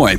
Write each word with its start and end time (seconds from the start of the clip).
Moi! 0.00 0.18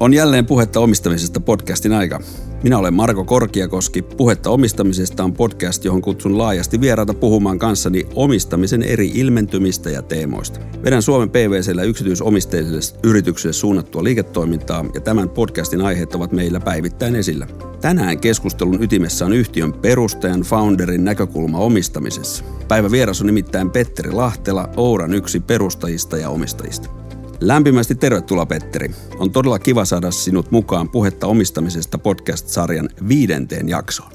On 0.00 0.14
jälleen 0.14 0.46
puhetta 0.46 0.80
omistamisesta 0.80 1.40
podcastin 1.40 1.92
aika. 1.92 2.20
Minä 2.62 2.78
olen 2.78 2.94
Marko 2.94 3.24
Korkiakoski. 3.24 4.02
Puhetta 4.02 4.50
omistamisesta 4.50 5.24
on 5.24 5.32
podcast, 5.32 5.84
johon 5.84 6.02
kutsun 6.02 6.38
laajasti 6.38 6.80
vieraita 6.80 7.14
puhumaan 7.14 7.58
kanssani 7.58 8.06
omistamisen 8.14 8.82
eri 8.82 9.10
ilmentymistä 9.14 9.90
ja 9.90 10.02
teemoista. 10.02 10.60
Vedän 10.84 11.02
Suomen 11.02 11.30
PVCllä 11.30 11.82
yksityisomisteiselle 11.82 12.80
yritykselle 13.02 13.52
suunnattua 13.52 14.04
liiketoimintaa 14.04 14.84
ja 14.94 15.00
tämän 15.00 15.28
podcastin 15.28 15.80
aiheet 15.80 16.14
ovat 16.14 16.32
meillä 16.32 16.60
päivittäin 16.60 17.16
esillä. 17.16 17.46
Tänään 17.80 18.20
keskustelun 18.20 18.82
ytimessä 18.82 19.26
on 19.26 19.32
yhtiön 19.32 19.72
perustajan 19.72 20.40
founderin 20.40 21.04
näkökulma 21.04 21.58
omistamisessa. 21.58 22.44
Päivä 22.68 22.90
vieras 22.90 23.20
on 23.20 23.26
nimittäin 23.26 23.70
Petteri 23.70 24.12
Lahtela, 24.12 24.68
Ouran 24.76 25.14
yksi 25.14 25.40
perustajista 25.40 26.16
ja 26.16 26.30
omistajista. 26.30 27.03
Lämpimästi 27.40 27.94
tervetuloa 27.94 28.46
Petteri. 28.46 28.90
On 29.18 29.30
todella 29.30 29.58
kiva 29.58 29.84
saada 29.84 30.10
sinut 30.10 30.50
mukaan 30.50 30.88
puhetta 30.88 31.26
omistamisesta 31.26 31.98
podcast-sarjan 31.98 32.90
viidenteen 33.08 33.68
jaksoon. 33.68 34.12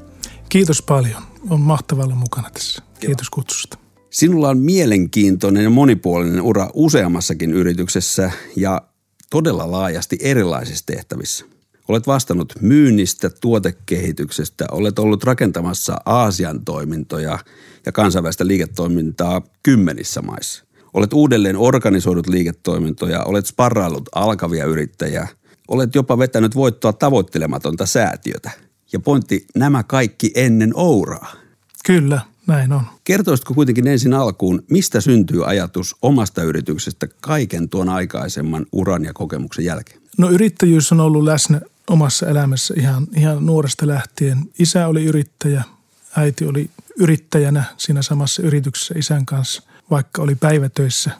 Kiitos 0.49 0.81
paljon. 0.81 1.21
On 1.49 1.61
mahtavaa 1.61 2.05
olla 2.05 2.15
mukana 2.15 2.49
tässä. 2.49 2.83
Kiitos 2.99 3.29
kutsusta. 3.29 3.77
Sinulla 4.09 4.49
on 4.49 4.57
mielenkiintoinen 4.57 5.63
ja 5.63 5.69
monipuolinen 5.69 6.41
ura 6.41 6.69
useammassakin 6.73 7.53
yrityksessä 7.53 8.31
ja 8.55 8.81
todella 9.29 9.71
laajasti 9.71 10.17
erilaisissa 10.21 10.85
tehtävissä. 10.85 11.45
Olet 11.87 12.07
vastannut 12.07 12.53
myynnistä, 12.61 13.29
tuotekehityksestä, 13.29 14.65
olet 14.71 14.99
ollut 14.99 15.23
rakentamassa 15.23 15.97
Aasian 16.05 16.65
toimintoja 16.65 17.39
ja 17.85 17.91
kansainvälistä 17.91 18.47
liiketoimintaa 18.47 19.41
kymmenissä 19.63 20.21
maissa. 20.21 20.68
Olet 20.93 21.13
uudelleen 21.13 21.57
organisoidut 21.57 22.27
liiketoimintoja, 22.27 23.23
olet 23.23 23.45
sparraillut 23.45 24.09
alkavia 24.15 24.65
yrittäjiä, 24.65 25.27
olet 25.67 25.95
jopa 25.95 26.17
vetänyt 26.17 26.55
voittoa 26.55 26.93
tavoittelematonta 26.93 27.85
säätiötä. 27.85 28.51
Ja 28.93 28.99
pointti, 28.99 29.45
nämä 29.55 29.83
kaikki 29.83 30.31
ennen 30.35 30.71
Ouraa. 30.75 31.31
Kyllä, 31.85 32.21
näin 32.47 32.73
on. 32.73 32.81
Kertoisitko 33.03 33.53
kuitenkin 33.53 33.87
ensin 33.87 34.13
alkuun, 34.13 34.63
mistä 34.69 35.01
syntyy 35.01 35.49
ajatus 35.49 35.95
omasta 36.01 36.43
yrityksestä 36.43 37.07
kaiken 37.21 37.69
tuon 37.69 37.89
aikaisemman 37.89 38.65
uran 38.71 39.05
ja 39.05 39.13
kokemuksen 39.13 39.65
jälkeen? 39.65 40.01
No 40.17 40.29
yrittäjyys 40.29 40.91
on 40.91 40.99
ollut 40.99 41.23
läsnä 41.23 41.61
omassa 41.87 42.27
elämässä 42.27 42.73
ihan, 42.77 43.07
ihan 43.15 43.45
nuoresta 43.45 43.87
lähtien. 43.87 44.37
Isä 44.59 44.87
oli 44.87 45.05
yrittäjä, 45.05 45.63
äiti 46.15 46.45
oli 46.45 46.69
yrittäjänä 46.97 47.63
siinä 47.77 48.01
samassa 48.01 48.41
yrityksessä 48.41 48.93
isän 48.97 49.25
kanssa 49.25 49.63
vaikka 49.91 50.21
oli 50.21 50.35
päivätöissä. 50.35 51.11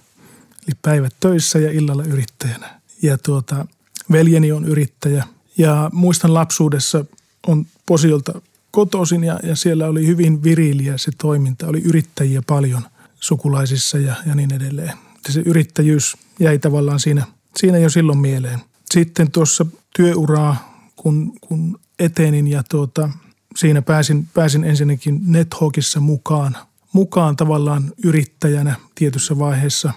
Eli 0.68 0.78
päivät 0.82 1.16
töissä 1.20 1.60
ja 1.60 1.72
illalla 1.72 2.04
yrittäjänä. 2.04 2.82
Ja 3.02 3.18
tuota, 3.18 3.66
veljeni 4.12 4.52
on 4.52 4.66
yrittäjä. 4.66 5.24
Ja 5.58 5.90
muistan 5.94 6.34
lapsuudessa 6.34 7.06
on 7.48 7.66
Posiolta 7.86 8.42
kotoisin 8.72 9.24
ja, 9.24 9.40
ja 9.44 9.56
siellä 9.56 9.88
oli 9.88 10.08
hyvin 10.08 10.44
viriliä 10.44 10.98
se 10.98 11.12
toiminta. 11.18 11.68
Oli 11.68 11.82
yrittäjiä 11.82 12.42
paljon 12.48 12.82
sukulaisissa 13.20 13.98
ja, 13.98 14.16
ja 14.26 14.36
niin 14.36 14.54
edelleen. 14.54 14.94
Ja 15.28 15.34
se 15.34 15.42
yrittäjyys 15.46 16.18
jäi 16.40 16.60
tavallaan 16.60 17.00
siinä, 17.00 17.26
siinä 17.58 17.78
jo 17.78 17.90
silloin 17.90 18.18
mieleen. 18.18 18.60
Sitten 18.92 19.32
tuossa 19.32 19.66
työuraa, 19.96 20.86
kun, 20.96 21.34
kun 21.42 21.80
etenin 22.00 22.48
ja 22.48 22.64
tuota, 22.70 23.10
siinä 23.56 23.82
pääsin, 23.82 24.28
pääsin 24.34 24.64
ensinnäkin 24.64 25.20
NetHawkissa 25.26 26.00
mukaan– 26.00 26.58
mukaan 26.94 27.36
tavallaan 27.36 27.94
yrittäjänä 28.04 28.76
tietyssä 28.96 29.40
vaiheessa 29.40 29.94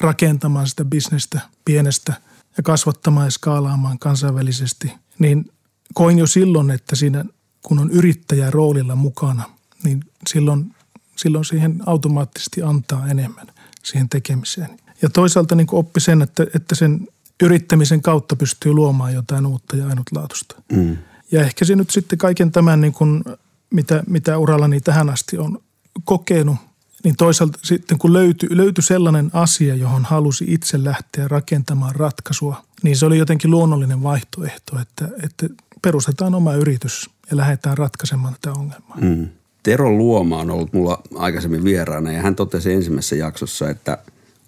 rakentamaan 0.00 0.68
sitä 0.68 0.84
bisnestä 0.84 1.40
pienestä 1.64 2.14
ja 2.56 2.62
kasvattamaan 2.62 3.26
ja 3.26 3.30
skaalaamaan 3.30 3.98
kansainvälisesti, 3.98 4.92
niin 5.18 5.52
koin 5.94 6.18
jo 6.18 6.26
silloin, 6.26 6.70
että 6.70 6.96
siinä 6.96 7.24
kun 7.62 7.78
on 7.78 7.90
yrittäjä 7.90 8.50
roolilla 8.50 8.96
mukana, 8.96 9.42
niin 9.84 10.04
silloin, 10.28 10.74
silloin 11.16 11.44
siihen 11.44 11.82
automaattisesti 11.86 12.62
antaa 12.62 13.08
enemmän 13.08 13.46
siihen 13.82 14.08
tekemiseen. 14.08 14.70
Ja 15.02 15.08
toisaalta 15.08 15.54
niin 15.54 15.66
oppi 15.72 16.00
sen, 16.00 16.22
että, 16.22 16.46
että 16.54 16.74
sen 16.74 17.08
yrittämisen 17.42 18.02
kautta 18.02 18.36
pystyy 18.36 18.72
luomaan 18.72 19.14
jotain 19.14 19.46
uutta 19.46 19.76
ja 19.76 19.86
ainutlaatuista. 19.86 20.62
Mm. 20.72 20.96
Ja 21.32 21.42
ehkä 21.42 21.64
se 21.64 21.76
nyt 21.76 21.90
sitten 21.90 22.18
kaiken 22.18 22.52
tämän, 22.52 22.80
niin 22.80 22.92
kuin, 22.92 23.24
mitä, 23.70 24.02
mitä 24.06 24.38
urallani 24.38 24.80
tähän 24.80 25.10
asti 25.10 25.38
on 25.38 25.62
kokenut, 26.04 26.56
niin 27.04 27.16
toisaalta 27.16 27.58
sitten 27.62 27.98
kun 27.98 28.12
löytyi, 28.12 28.48
löytyi 28.52 28.82
sellainen 28.82 29.30
asia, 29.32 29.74
johon 29.74 30.04
halusi 30.04 30.44
itse 30.48 30.84
lähteä 30.84 31.28
rakentamaan 31.28 31.96
ratkaisua, 31.96 32.62
niin 32.82 32.96
se 32.96 33.06
oli 33.06 33.18
jotenkin 33.18 33.50
luonnollinen 33.50 34.02
vaihtoehto, 34.02 34.80
että, 34.80 35.08
että 35.22 35.48
perustetaan 35.82 36.34
oma 36.34 36.54
yritys 36.54 37.10
ja 37.30 37.36
lähdetään 37.36 37.78
ratkaisemaan 37.78 38.34
tätä 38.34 38.58
ongelmaa. 38.58 38.96
Mm. 39.00 39.28
Tero 39.62 39.90
Luoma 39.90 40.40
on 40.40 40.50
ollut 40.50 40.72
mulla 40.72 41.02
aikaisemmin 41.14 41.64
vieraana 41.64 42.12
ja 42.12 42.22
hän 42.22 42.36
totesi 42.36 42.72
ensimmäisessä 42.72 43.16
jaksossa, 43.16 43.70
että 43.70 43.98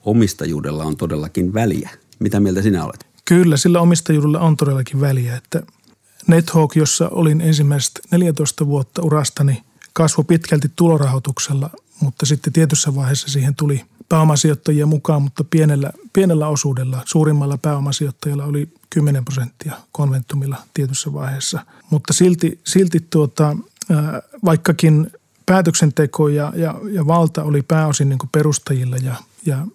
omistajuudella 0.04 0.84
on 0.84 0.96
todellakin 0.96 1.54
väliä. 1.54 1.90
Mitä 2.18 2.40
mieltä 2.40 2.62
sinä 2.62 2.84
olet? 2.84 3.06
Kyllä, 3.24 3.56
sillä 3.56 3.80
omistajuudella 3.80 4.40
on 4.40 4.56
todellakin 4.56 5.00
väliä, 5.00 5.36
että 5.36 5.62
NetHawk, 6.26 6.76
jossa 6.76 7.08
olin 7.08 7.40
ensimmäiset 7.40 8.00
14 8.10 8.66
vuotta 8.66 9.02
urastani– 9.02 9.62
kasvoi 10.00 10.24
pitkälti 10.24 10.70
tulorahoituksella, 10.76 11.70
mutta 12.00 12.26
sitten 12.26 12.52
tietyssä 12.52 12.94
vaiheessa 12.94 13.28
siihen 13.28 13.54
tuli 13.54 13.84
pääomasijoittajia 14.08 14.86
mukaan, 14.86 15.22
mutta 15.22 15.44
pienellä, 15.44 15.90
pienellä 16.12 16.48
osuudella. 16.48 17.02
Suurimmalla 17.04 17.58
pääomasijoittajalla 17.58 18.44
oli 18.44 18.68
10 18.90 19.24
prosenttia 19.24 19.74
konventumilla 19.92 20.56
tietyssä 20.74 21.12
vaiheessa. 21.12 21.64
Mutta 21.90 22.12
silti, 22.12 22.60
silti 22.64 23.06
tuota, 23.10 23.56
vaikkakin 24.44 25.10
päätöksenteko 25.46 26.28
ja, 26.28 26.52
ja, 26.56 26.74
ja 26.92 27.06
valta 27.06 27.42
oli 27.44 27.62
pääosin 27.62 28.08
niin 28.08 28.18
kuin 28.18 28.30
perustajilla 28.32 28.96
ja, 28.96 29.14
ja, 29.46 29.66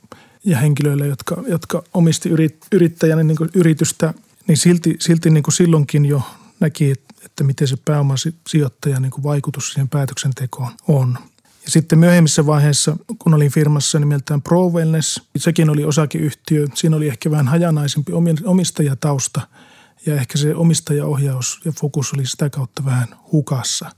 ja 0.46 0.58
henkilöillä, 0.58 1.06
jotka, 1.06 1.44
jotka 1.48 1.84
omisti 1.94 2.30
yrit, 2.30 2.58
yrittäjänä 2.72 3.24
niin 3.24 3.38
kuin 3.38 3.50
yritystä, 3.54 4.14
niin 4.48 4.58
silti, 4.58 4.96
silti 5.00 5.30
niin 5.30 5.44
kuin 5.44 5.54
silloinkin 5.54 6.06
jo 6.06 6.22
näki, 6.60 6.92
että 6.92 7.05
miten 7.44 7.68
se 7.68 7.76
pääomasijoittajan 7.86 9.02
niin 9.02 9.24
vaikutus 9.24 9.70
siihen 9.70 9.90
päätöksentekoon 9.90 10.72
on. 10.88 11.18
Ja 11.66 11.72
sitten 11.72 12.00
myöhemmissä 12.00 12.46
vaiheissa, 12.46 12.98
kun 13.20 13.34
olin 13.34 13.52
firmassa 13.52 14.00
nimeltään 14.00 14.42
Pro 14.42 14.70
Wellness, 14.70 15.22
sekin 15.38 15.70
oli 15.70 15.84
osakeyhtiö. 15.84 16.68
Siinä 16.74 16.96
oli 16.96 17.08
ehkä 17.08 17.32
vähän 17.32 17.48
hajanaisempi 17.48 18.12
omistajatausta 18.46 19.42
ja 20.06 20.16
ehkä 20.16 20.38
se 20.38 20.56
omistajaohjaus 20.56 21.60
ja 21.66 21.72
fokus 21.72 22.14
oli 22.14 22.26
sitä 22.26 22.50
kautta 22.50 22.86
vähän 22.86 23.08
hukassa. 23.32 23.90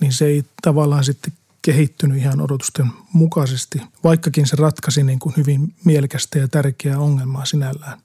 Niin 0.00 0.12
se 0.12 0.26
ei 0.26 0.44
tavallaan 0.62 1.04
sitten 1.04 1.32
kehittynyt 1.62 2.18
ihan 2.18 2.40
odotusten 2.40 2.86
mukaisesti, 3.12 3.82
vaikkakin 4.04 4.46
se 4.46 4.56
ratkaisi 4.56 5.02
niin 5.02 5.18
kuin 5.18 5.34
hyvin 5.36 5.74
mielekästä 5.84 6.38
ja 6.38 6.48
tärkeää 6.48 6.98
ongelmaa 6.98 7.44
sinällään 7.44 7.98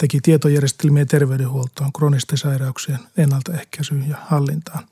teki 0.00 0.20
tietojärjestelmien 0.20 1.06
terveydenhuoltoon, 1.06 1.92
kronisten 1.92 2.38
sairauksien 2.38 2.98
ennaltaehkäisyyn 3.16 4.08
ja 4.08 4.16
hallintaan. 4.26 4.84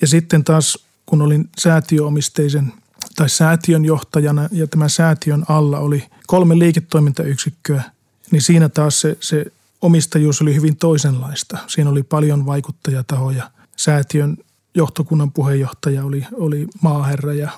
Ja 0.00 0.06
sitten 0.06 0.44
taas, 0.44 0.78
kun 1.06 1.22
olin 1.22 1.48
säätiöomisteisen 1.58 2.72
tai 3.16 3.28
säätiön 3.28 3.84
johtajana 3.84 4.48
ja 4.52 4.66
tämän 4.66 4.90
säätiön 4.90 5.44
alla 5.48 5.78
oli 5.78 6.04
kolme 6.26 6.58
liiketoimintayksikköä, 6.58 7.82
niin 8.30 8.42
siinä 8.42 8.68
taas 8.68 9.00
se, 9.00 9.16
se 9.20 9.44
omistajuus 9.80 10.42
oli 10.42 10.54
hyvin 10.54 10.76
toisenlaista. 10.76 11.58
Siinä 11.66 11.90
oli 11.90 12.02
paljon 12.02 12.46
vaikuttajatahoja. 12.46 13.50
Säätiön 13.76 14.36
johtokunnan 14.74 15.32
puheenjohtaja 15.32 16.04
oli, 16.04 16.26
oli 16.32 16.68
maaherra 16.80 17.34
ja, 17.34 17.50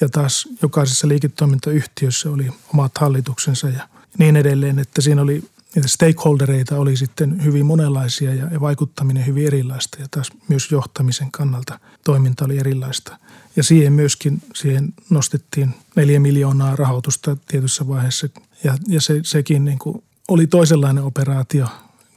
ja 0.00 0.08
taas 0.08 0.48
jokaisessa 0.62 1.08
liiketoimintayhtiössä 1.08 2.30
oli 2.30 2.50
omat 2.74 2.92
hallituksensa 2.98 3.68
ja 3.68 3.88
niin 4.18 4.36
edelleen, 4.36 4.78
että 4.78 5.00
siinä 5.00 5.22
oli 5.22 5.44
niitä 5.74 5.88
stakeholdereita 5.88 6.76
oli 6.78 6.96
sitten 6.96 7.44
hyvin 7.44 7.66
monenlaisia 7.66 8.34
ja, 8.34 8.60
vaikuttaminen 8.60 9.26
hyvin 9.26 9.46
erilaista 9.46 10.00
ja 10.00 10.06
taas 10.10 10.30
myös 10.48 10.70
johtamisen 10.70 11.32
kannalta 11.32 11.78
toiminta 12.04 12.44
oli 12.44 12.58
erilaista. 12.58 13.18
Ja 13.56 13.62
siihen 13.62 13.92
myöskin 13.92 14.42
siihen 14.54 14.92
nostettiin 15.10 15.74
neljä 15.96 16.20
miljoonaa 16.20 16.76
rahoitusta 16.76 17.36
tietyssä 17.48 17.88
vaiheessa 17.88 18.28
ja, 18.64 18.74
ja 18.88 19.00
se, 19.00 19.20
sekin 19.22 19.64
niin 19.64 19.78
kuin 19.78 20.02
oli 20.28 20.46
toisenlainen 20.46 21.04
operaatio 21.04 21.66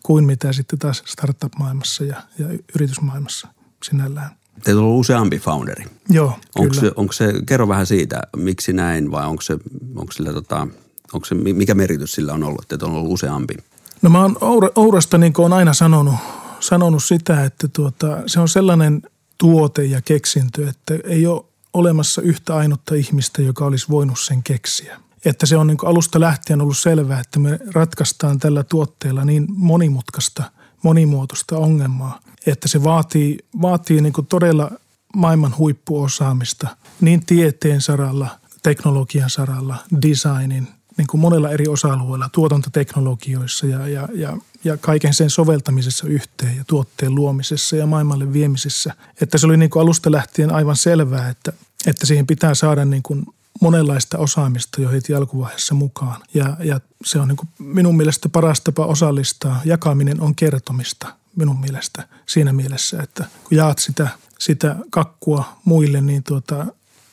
kuin 0.04 0.26
mitä 0.26 0.54
sitten 0.54 0.80
taas 0.80 1.04
startup-maailmassa 1.06 2.04
ja, 2.04 2.22
ja 2.40 2.46
yritysmaailmassa 2.76 3.48
sinällään. 3.84 4.30
Teillä 4.64 4.80
on 4.80 4.88
ollut 4.88 5.00
useampi 5.00 5.40
founderi. 5.40 5.86
Joo, 6.10 6.40
onko 6.56 6.70
kyllä. 6.70 6.82
Se, 6.82 6.92
onko 6.96 7.14
se, 7.14 7.34
kerro 7.46 7.68
vähän 7.68 7.86
siitä, 7.86 8.22
miksi 8.36 8.74
näin 8.74 9.12
vai 9.12 9.26
onko 9.26 9.42
se, 9.42 9.58
onko 9.96 10.12
sillä 10.12 10.34
tota, 10.34 10.68
Onko 11.16 11.26
se, 11.26 11.36
mikä 11.36 11.76
merkitys 11.76 12.12
sillä 12.12 12.34
on 12.34 12.44
ollut, 12.44 12.74
että 12.74 12.86
on 12.86 12.92
ollut 12.92 13.12
useampi? 13.12 13.54
No 14.02 14.10
mä 14.10 14.22
oon 14.22 14.38
Ourasta 14.76 15.18
niin 15.18 15.34
kuin 15.34 15.54
aina 15.54 15.74
sanonut, 15.74 16.16
sanonut 16.60 17.04
sitä, 17.04 17.44
että 17.44 17.68
tuota, 17.68 18.18
se 18.28 18.40
on 18.40 18.50
sellainen 18.50 19.02
tuote 19.38 19.84
ja 19.84 20.02
keksintö, 20.02 20.70
että 20.70 20.94
ei 21.04 21.28
ole 21.28 21.46
olemassa 21.74 22.22
yhtä 22.22 22.56
ainutta 22.56 22.96
ihmistä, 22.96 23.42
joka 23.42 23.66
olisi 23.66 23.86
voinut 23.90 24.20
sen 24.20 24.44
keksiä. 24.44 25.00
että 25.26 25.46
se 25.46 25.58
on 25.58 25.68
niin 25.68 25.78
alusta 25.86 26.20
lähtien 26.20 26.62
ollut 26.62 26.78
selvää, 26.78 27.20
että 27.20 27.40
me 27.40 27.60
ratkaistaan 27.74 28.40
tällä 28.40 28.64
tuotteella 28.64 29.26
niin 29.26 29.46
monimutkaista, 29.50 30.44
monimuotoista 30.84 31.58
ongelmaa, 31.58 32.20
että 32.46 32.68
se 32.68 32.84
vaatii, 32.84 33.38
vaatii 33.62 34.02
niin 34.02 34.14
todella 34.30 34.72
maailman 35.16 35.58
huippuosaamista 35.58 36.68
niin 37.02 37.26
tieteen 37.26 37.82
saralla, 37.82 38.28
teknologian 38.64 39.30
saralla, 39.30 39.76
designin, 40.02 40.68
niin 40.98 41.08
kuin 41.08 41.22
monella 41.22 41.50
eri 41.50 41.68
osa-alueella, 41.68 42.30
tuotantoteknologioissa 42.30 43.66
ja, 43.66 43.88
ja, 43.88 44.08
ja, 44.14 44.38
ja 44.64 44.78
kaiken 44.78 45.14
sen 45.14 45.30
soveltamisessa 45.30 46.08
yhteen 46.08 46.58
ja 46.58 46.64
tuotteen 46.68 47.16
luomisessa 47.16 47.76
ja 47.76 47.86
maailmalle 47.86 48.34
viemisessä. 48.34 48.94
Että 49.22 49.38
se 49.38 49.46
oli 49.46 49.58
niin 49.58 49.70
kuin 49.70 49.84
alusta 49.84 50.12
lähtien 50.12 50.54
aivan 50.54 50.76
selvää, 50.76 51.30
että, 51.30 51.54
että 51.86 52.06
siihen 52.06 52.28
pitää 52.28 52.56
saada 52.56 52.86
niin 52.86 53.04
kuin 53.04 53.26
monenlaista 53.62 54.18
osaamista 54.18 54.82
jo 54.82 54.90
heti 54.90 55.14
alkuvaiheessa 55.14 55.76
mukaan. 55.76 56.22
Ja, 56.34 56.58
ja 56.60 56.80
se 57.06 57.20
on 57.20 57.28
niin 57.28 57.38
kuin 57.38 57.50
minun 57.60 57.98
mielestä 57.98 58.30
paras 58.30 58.62
tapa 58.62 58.86
osallistaa. 58.86 59.62
Jakaminen 59.66 60.22
on 60.22 60.36
kertomista 60.36 61.08
minun 61.36 61.60
mielestä 61.60 62.08
siinä 62.26 62.54
mielessä, 62.54 63.04
että 63.04 63.26
kun 63.44 63.58
jaat 63.58 63.80
sitä, 63.80 64.08
sitä 64.40 64.76
kakkua 64.90 65.44
muille, 65.66 66.02
niin 66.02 66.24
tuota, 66.24 66.66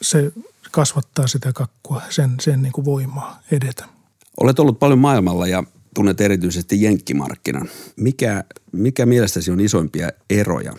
se 0.02 0.32
kasvattaa 0.72 1.26
sitä 1.26 1.52
kakkua, 1.52 2.02
sen, 2.10 2.34
sen 2.40 2.62
niin 2.62 2.72
kuin 2.72 2.84
voimaa 2.84 3.40
edetä. 3.50 3.84
Olet 4.40 4.58
ollut 4.58 4.78
paljon 4.78 4.98
maailmalla 4.98 5.46
ja 5.46 5.64
tunnet 5.94 6.20
erityisesti 6.20 6.82
jenkkimarkkinan. 6.82 7.69
Mikä, 7.96 8.44
mikä 8.72 9.06
mielestäsi 9.06 9.50
on 9.50 9.60
isoimpia 9.60 10.08
eroja, 10.30 10.72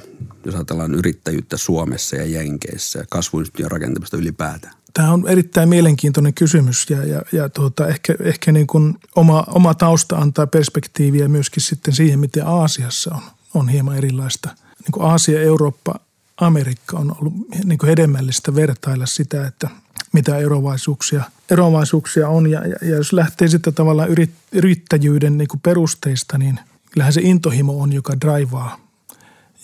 jos 0.46 0.56
ajatellaan 0.56 0.94
yrittäjyyttä 0.94 1.58
Suomessa 1.58 2.16
ja 2.16 2.26
Jenkeissä 2.26 3.00
ja 3.00 3.06
kasvuyhtiön 3.10 3.72
rakentamista 3.72 4.18
ylipäätään? 4.18 4.74
Tämä 4.94 5.14
on 5.14 5.28
erittäin 5.28 5.70
mielenkiintoinen 5.70 6.34
kysymys 6.34 6.90
ja, 6.90 7.06
ja, 7.06 7.22
ja 7.32 7.50
tuota, 7.50 7.88
ehkä, 7.88 8.16
ehkä 8.20 8.52
niin 8.52 8.68
kuin 8.68 8.96
oma, 9.16 9.46
oma 9.48 9.74
tausta 9.74 10.16
antaa 10.16 10.48
perspektiiviä 10.48 11.28
myöskin 11.28 11.64
sitten 11.64 11.96
siihen, 11.96 12.20
miten 12.20 12.48
Aasiassa 12.48 13.16
on, 13.16 13.22
on 13.54 13.70
hieman 13.70 13.98
erilaista. 13.98 14.50
Niin 14.80 14.92
kuin 14.92 15.06
Aasia, 15.06 15.42
Eurooppa, 15.42 16.00
Amerikka 16.38 16.98
on 16.98 17.16
ollut 17.22 17.34
niin 17.64 17.78
kuin 17.78 17.88
hedelmällistä 17.88 18.56
vertailla 18.56 19.06
sitä, 19.06 19.48
että 19.48 19.70
mitä 20.14 20.38
eroavaisuuksia, 20.38 21.24
eroavaisuuksia 21.52 22.30
on. 22.30 22.52
Ja, 22.52 22.68
ja, 22.68 22.76
ja 22.82 22.96
jos 22.96 23.14
lähtee 23.14 23.48
sitten 23.48 23.74
tavallaan 23.74 24.10
yrit, 24.10 24.32
yrittäjyyden 24.52 25.38
niin 25.38 25.48
perusteista, 25.64 26.38
niin 26.38 26.60
kyllähän 26.92 27.14
se 27.14 27.22
intohimo 27.22 27.82
on, 27.82 27.94
joka 27.94 28.14
draivaa 28.22 28.80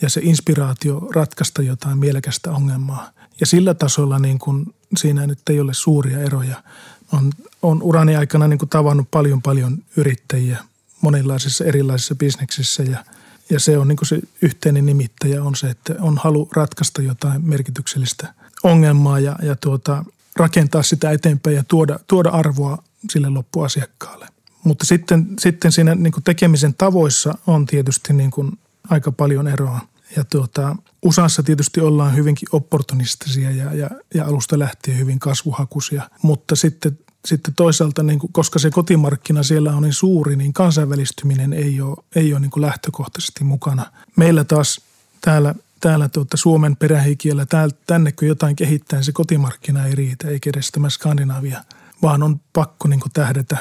ja 0.01 0.09
se 0.09 0.21
inspiraatio 0.23 0.99
ratkaista 1.15 1.61
jotain 1.61 1.97
mielekästä 1.97 2.51
ongelmaa. 2.51 3.11
Ja 3.39 3.45
sillä 3.45 3.73
tasolla 3.73 4.19
niin 4.19 4.39
kuin 4.39 4.75
siinä 4.97 5.27
nyt 5.27 5.39
ei 5.49 5.59
ole 5.59 5.73
suuria 5.73 6.19
eroja. 6.19 6.63
On, 7.11 7.31
on 7.61 7.83
urani 7.83 8.15
aikana 8.15 8.47
niin 8.47 8.59
kuin 8.59 8.69
tavannut 8.69 9.07
paljon 9.11 9.41
paljon 9.41 9.77
yrittäjiä 9.97 10.57
monenlaisissa 11.01 11.65
erilaisissa 11.65 12.15
bisneksissä 12.15 12.83
ja, 12.83 13.05
ja 13.49 13.59
se 13.59 13.77
on 13.77 13.87
niin 13.87 13.97
kuin 13.97 14.07
se 14.07 14.19
yhteinen 14.41 14.85
nimittäjä 14.85 15.43
on 15.43 15.55
se, 15.55 15.69
että 15.69 15.95
on 15.99 16.17
halu 16.17 16.49
ratkaista 16.55 17.01
jotain 17.01 17.45
merkityksellistä 17.45 18.33
ongelmaa 18.63 19.19
ja, 19.19 19.35
ja 19.41 19.55
tuota, 19.55 20.05
rakentaa 20.39 20.83
sitä 20.83 21.11
eteenpäin 21.11 21.55
ja 21.55 21.63
tuoda, 21.63 21.99
tuoda 22.07 22.29
arvoa 22.29 22.83
sille 23.09 23.29
loppuasiakkaalle. 23.29 24.27
Mutta 24.63 24.85
sitten, 24.85 25.27
sitten 25.39 25.71
siinä 25.71 25.95
niin 25.95 26.13
kuin 26.13 26.23
tekemisen 26.23 26.73
tavoissa 26.73 27.37
on 27.47 27.65
tietysti 27.65 28.13
niin 28.13 28.31
kuin 28.31 28.51
aika 28.89 29.11
paljon 29.11 29.47
eroa. 29.47 29.79
Ja 30.15 30.23
tuota, 30.23 30.75
USAssa 31.05 31.43
tietysti 31.43 31.81
ollaan 31.81 32.15
hyvinkin 32.15 32.47
opportunistisia 32.51 33.51
ja, 33.51 33.73
ja, 33.73 33.89
ja 34.13 34.25
alusta 34.25 34.59
lähtien 34.59 34.97
hyvin 34.97 35.19
kasvuhakuisia, 35.19 36.09
mutta 36.21 36.55
sitten, 36.55 36.99
sitten 37.25 37.53
toisaalta, 37.55 38.03
niin 38.03 38.19
kuin, 38.19 38.33
koska 38.33 38.59
se 38.59 38.69
kotimarkkina 38.69 39.43
siellä 39.43 39.73
on 39.73 39.83
niin 39.83 39.93
suuri, 39.93 40.35
niin 40.35 40.53
kansainvälistyminen 40.53 41.53
ei 41.53 41.81
ole, 41.81 41.97
ei 42.15 42.33
ole 42.33 42.39
niin 42.39 42.51
kuin 42.51 42.61
lähtökohtaisesti 42.61 43.43
mukana. 43.43 43.85
Meillä 44.15 44.43
taas 44.43 44.81
täällä, 45.21 45.55
täällä 45.79 46.09
tuota 46.09 46.37
Suomen 46.37 46.75
perähikiellä, 46.75 47.45
täällä, 47.45 47.75
tänne 47.87 48.11
kun 48.11 48.27
jotain 48.27 48.55
kehittää, 48.55 49.01
se 49.01 49.11
kotimarkkina 49.11 49.85
ei 49.85 49.95
riitä, 49.95 50.27
eikä 50.27 50.49
edes 50.49 50.71
tämä 50.71 50.89
Skandinavia, 50.89 51.63
vaan 52.01 52.23
on 52.23 52.39
pakko 52.53 52.87
niin 52.87 52.99
kuin 52.99 53.11
tähdätä 53.13 53.57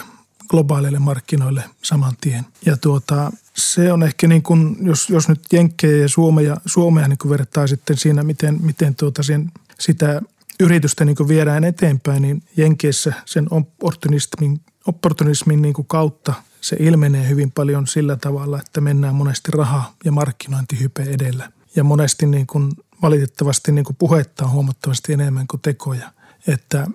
globaaleille 0.48 0.98
markkinoille 0.98 1.64
saman 1.82 2.14
tien. 2.20 2.44
Ja 2.66 2.76
tuota, 2.76 3.32
se 3.54 3.92
on 3.92 4.02
ehkä 4.02 4.28
niin 4.28 4.42
kuin, 4.42 4.76
jos, 4.80 5.10
jos 5.10 5.28
nyt 5.28 5.40
Jenkkejä 5.52 6.02
ja 6.02 6.08
Suomea, 6.08 6.56
Suomea 6.66 7.08
niin 7.08 7.18
kuin 7.18 7.30
vertaa 7.30 7.66
sitten 7.66 7.96
siinä, 7.96 8.22
miten, 8.22 8.58
miten 8.62 8.94
tuota 8.94 9.22
sen, 9.22 9.52
sitä 9.78 10.22
yritystä 10.60 11.04
niin 11.04 11.16
kuin 11.16 11.28
viedään 11.28 11.64
eteenpäin, 11.64 12.22
niin 12.22 12.42
Jenkeissä 12.56 13.12
sen 13.24 13.46
opportunismin, 13.50 14.60
opportunismin 14.86 15.62
niin 15.62 15.74
kuin 15.74 15.86
kautta 15.88 16.34
se 16.60 16.76
ilmenee 16.80 17.28
hyvin 17.28 17.50
paljon 17.50 17.86
sillä 17.86 18.16
tavalla, 18.16 18.58
että 18.60 18.80
mennään 18.80 19.14
monesti 19.14 19.50
raha- 19.52 19.94
ja 20.04 20.12
markkinointihype 20.12 21.02
edellä. 21.02 21.52
Ja 21.76 21.84
monesti 21.84 22.26
niin 22.26 22.46
kuin 22.46 22.72
valitettavasti 23.02 23.72
niin 23.72 23.84
kuin 23.84 23.96
puhetta 23.96 24.44
on 24.44 24.50
huomattavasti 24.50 25.12
enemmän 25.12 25.46
kuin 25.46 25.60
tekoja. 25.60 26.12
Että 26.46 26.86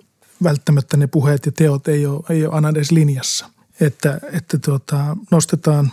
välttämättä 0.42 0.96
ne 0.96 1.06
puheet 1.06 1.46
ja 1.46 1.52
teot 1.52 1.88
ei 1.88 2.06
ole, 2.06 2.22
ei 2.30 2.46
ole 2.46 2.54
aina 2.54 2.68
edes 2.68 2.90
linjassa. 2.90 3.50
Että, 3.80 4.20
että 4.32 4.58
tuota, 4.58 5.16
nostetaan 5.30 5.92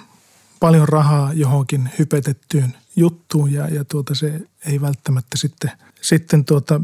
paljon 0.60 0.90
rahaa 0.90 1.34
johonkin 1.34 1.90
hypetettyyn 2.00 2.78
juttuun 2.96 3.54
ja, 3.54 3.68
ja 3.68 3.86
tuota, 3.86 4.16
se 4.16 4.42
ei 4.66 4.82
välttämättä 4.82 5.38
sitten, 5.38 5.72
sitten 6.02 6.46
tuota, 6.46 6.82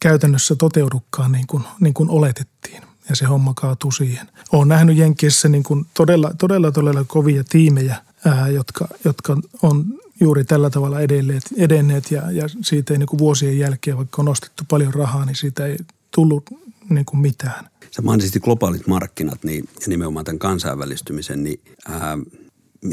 käytännössä 0.00 0.56
toteudukaan 0.56 1.32
niin 1.32 1.46
kuin, 1.46 1.62
niin 1.80 1.94
kuin 1.94 2.10
oletettiin 2.10 2.82
ja 3.08 3.16
se 3.16 3.24
homma 3.24 3.54
kaatuu 3.54 3.90
siihen. 3.90 4.28
Olen 4.52 4.68
nähnyt 4.68 4.96
Jenkeissä 4.96 5.48
niin 5.48 5.62
kuin 5.62 5.86
todella, 5.94 6.30
todella, 6.38 6.72
todella 6.72 7.04
kovia 7.04 7.44
tiimejä, 7.44 7.96
ää, 8.24 8.48
jotka, 8.48 8.88
jotka 9.04 9.36
on 9.62 9.84
juuri 10.20 10.44
tällä 10.44 10.70
tavalla 10.70 11.00
edelleet, 11.00 11.42
edenneet 11.56 12.10
ja, 12.10 12.30
ja 12.30 12.48
siitä 12.62 12.94
ei 12.94 12.98
niin 12.98 13.06
kuin 13.06 13.18
vuosien 13.18 13.58
jälkeen, 13.58 13.96
vaikka 13.96 14.22
on 14.22 14.26
nostettu 14.26 14.64
paljon 14.68 14.94
rahaa, 14.94 15.24
niin 15.24 15.36
siitä 15.36 15.66
ei 15.66 15.76
tullut 16.10 16.44
niin 16.88 17.04
kuin 17.04 17.20
mitään. 17.20 17.68
Sä 17.90 18.02
mainitsit 18.02 18.42
globaalit 18.42 18.86
markkinat 18.86 19.44
niin, 19.44 19.68
ja 19.80 19.86
nimenomaan 19.86 20.24
tämän 20.24 20.38
kansainvälistymisen, 20.38 21.44
niin 21.44 21.60
ää, 21.88 22.18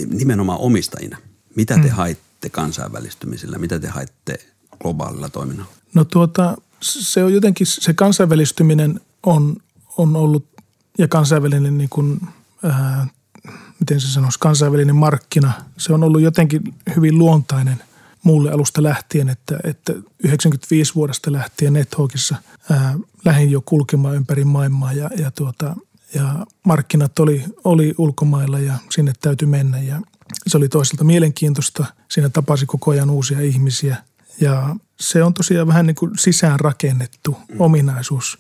nimenomaan 0.10 0.60
omistajina. 0.60 1.18
Mitä 1.56 1.76
te 1.76 1.88
mm. 1.88 1.90
haitte 1.90 2.50
kansainvälistymisellä? 2.50 3.58
Mitä 3.58 3.80
te 3.80 3.88
haitte 3.88 4.40
globaalilla 4.82 5.30
toiminnalla? 5.30 5.72
No 5.94 6.06
tuota, 6.06 6.58
se 6.82 7.24
on 7.24 7.34
jotenkin, 7.34 7.68
se 7.68 7.94
kansainvälistyminen 7.94 9.02
on, 9.24 9.58
on 9.98 10.16
ollut 10.16 10.46
ja 10.98 11.08
kansainvälinen 11.08 11.78
niin 11.78 11.90
kuin, 11.90 12.22
ää, 12.64 13.08
miten 13.82 14.02
se 14.02 14.08
sanoisi, 14.08 14.40
kansainvälinen 14.40 14.96
markkina, 14.96 15.52
se 15.78 15.94
on 15.94 16.04
ollut 16.04 16.22
jotenkin 16.22 16.62
hyvin 16.96 17.18
luontainen– 17.18 17.84
muulle 18.24 18.52
alusta 18.52 18.84
lähtien, 18.84 19.30
että, 19.30 19.60
että 19.64 19.94
95 20.24 20.96
vuodesta 20.96 21.32
lähtien 21.32 21.74
NetHawkissa 21.74 22.36
ää, 22.70 22.96
lähdin 23.26 23.52
jo 23.52 23.62
kulkemaan 23.62 24.16
ympäri 24.16 24.46
maailmaa 24.46 24.94
ja, 24.94 25.10
ja, 25.18 25.32
tuota, 25.32 25.76
ja 26.14 26.46
markkinat 26.64 27.20
oli, 27.20 27.44
oli 27.64 27.96
ulkomailla 27.98 28.60
ja 28.60 28.74
sinne 28.90 29.14
täytyy 29.22 29.48
mennä. 29.48 29.80
Ja 29.80 30.02
se 30.48 30.58
oli 30.58 30.70
toisaalta 30.70 31.04
mielenkiintoista. 31.04 31.86
Siinä 32.10 32.30
tapasi 32.30 32.66
koko 32.66 32.92
ajan 32.92 33.10
uusia 33.10 33.40
ihmisiä. 33.40 33.98
Ja 34.42 34.76
se 35.00 35.24
on 35.24 35.34
tosiaan 35.34 35.68
vähän 35.68 35.86
niin 35.86 35.96
kuin 35.96 36.12
sisään 36.18 36.60
rakennettu 36.60 37.38
ominaisuus, 37.60 38.40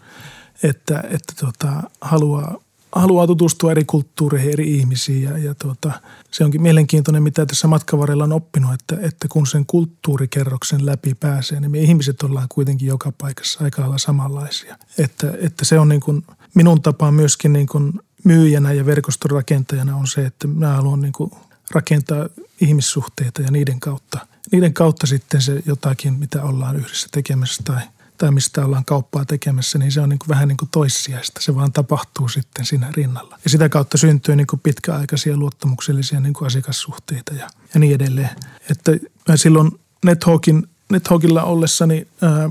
että, 0.63 1.03
että 1.09 1.33
tuota, 1.39 1.83
haluaa 2.01 2.59
haluaa 2.95 3.27
tutustua 3.27 3.71
eri 3.71 3.85
kulttuureihin, 3.85 4.53
eri 4.53 4.77
ihmisiin 4.77 5.23
ja, 5.23 5.37
ja 5.37 5.55
tuota, 5.55 5.91
se 6.31 6.43
onkin 6.43 6.61
mielenkiintoinen, 6.61 7.23
mitä 7.23 7.45
tässä 7.45 7.67
matkan 7.67 7.99
varrella 7.99 8.23
on 8.23 8.31
oppinut, 8.31 8.73
että, 8.73 8.97
että 9.01 9.27
kun 9.27 9.47
sen 9.47 9.65
kulttuurikerroksen 9.65 10.85
läpi 10.85 11.15
pääsee, 11.15 11.59
niin 11.59 11.71
me 11.71 11.79
ihmiset 11.79 12.23
ollaan 12.23 12.47
kuitenkin 12.49 12.87
joka 12.87 13.11
paikassa 13.11 13.63
aika 13.63 13.81
lailla 13.81 13.97
samanlaisia. 13.97 14.77
Että, 14.97 15.33
että 15.41 15.65
se 15.65 15.79
on 15.79 15.89
niin 15.89 16.01
kuin, 16.01 16.25
minun 16.55 16.81
tapa 16.81 17.11
myöskin 17.11 17.53
niin 17.53 17.67
kuin 17.67 17.93
myyjänä 18.23 18.73
ja 18.73 18.85
verkoston 18.85 19.31
rakentajana 19.31 19.95
on 19.95 20.07
se, 20.07 20.25
että 20.25 20.47
mä 20.47 20.67
haluan 20.67 21.01
niin 21.01 21.13
kuin 21.13 21.31
rakentaa 21.71 22.29
ihmissuhteita 22.61 23.41
ja 23.41 23.51
niiden 23.51 23.79
kautta, 23.79 24.19
niiden 24.51 24.73
kautta 24.73 25.07
sitten 25.07 25.41
se 25.41 25.61
jotakin, 25.65 26.13
mitä 26.13 26.43
ollaan 26.43 26.75
yhdessä 26.75 27.07
tekemässä 27.11 27.63
tai– 27.65 27.81
tai 28.21 28.31
mistä 28.31 28.65
ollaan 28.65 28.85
kauppaa 28.85 29.25
tekemässä, 29.25 29.77
niin 29.77 29.91
se 29.91 30.01
on 30.01 30.09
niin 30.09 30.19
kuin 30.19 30.29
vähän 30.29 30.47
niin 30.47 30.57
kuin 30.57 30.69
toissijaista. 30.69 31.41
Se 31.41 31.55
vaan 31.55 31.71
tapahtuu 31.71 32.27
sitten 32.27 32.65
siinä 32.65 32.91
rinnalla. 32.91 33.39
Ja 33.43 33.49
sitä 33.49 33.69
kautta 33.69 33.97
syntyy 33.97 34.35
niin 34.35 34.47
kuin 34.47 34.59
pitkäaikaisia 34.59 35.37
luottamuksellisia 35.37 36.19
niin 36.19 36.33
kuin 36.33 36.45
asiakassuhteita 36.45 37.33
ja, 37.33 37.49
ja 37.73 37.79
niin 37.79 37.95
edelleen. 37.95 38.29
Että 38.71 38.91
silloin 39.35 39.71
NetHawkin, 40.05 40.67
NetHawkilla 40.91 41.43
ollessani 41.43 42.07
ää, 42.21 42.49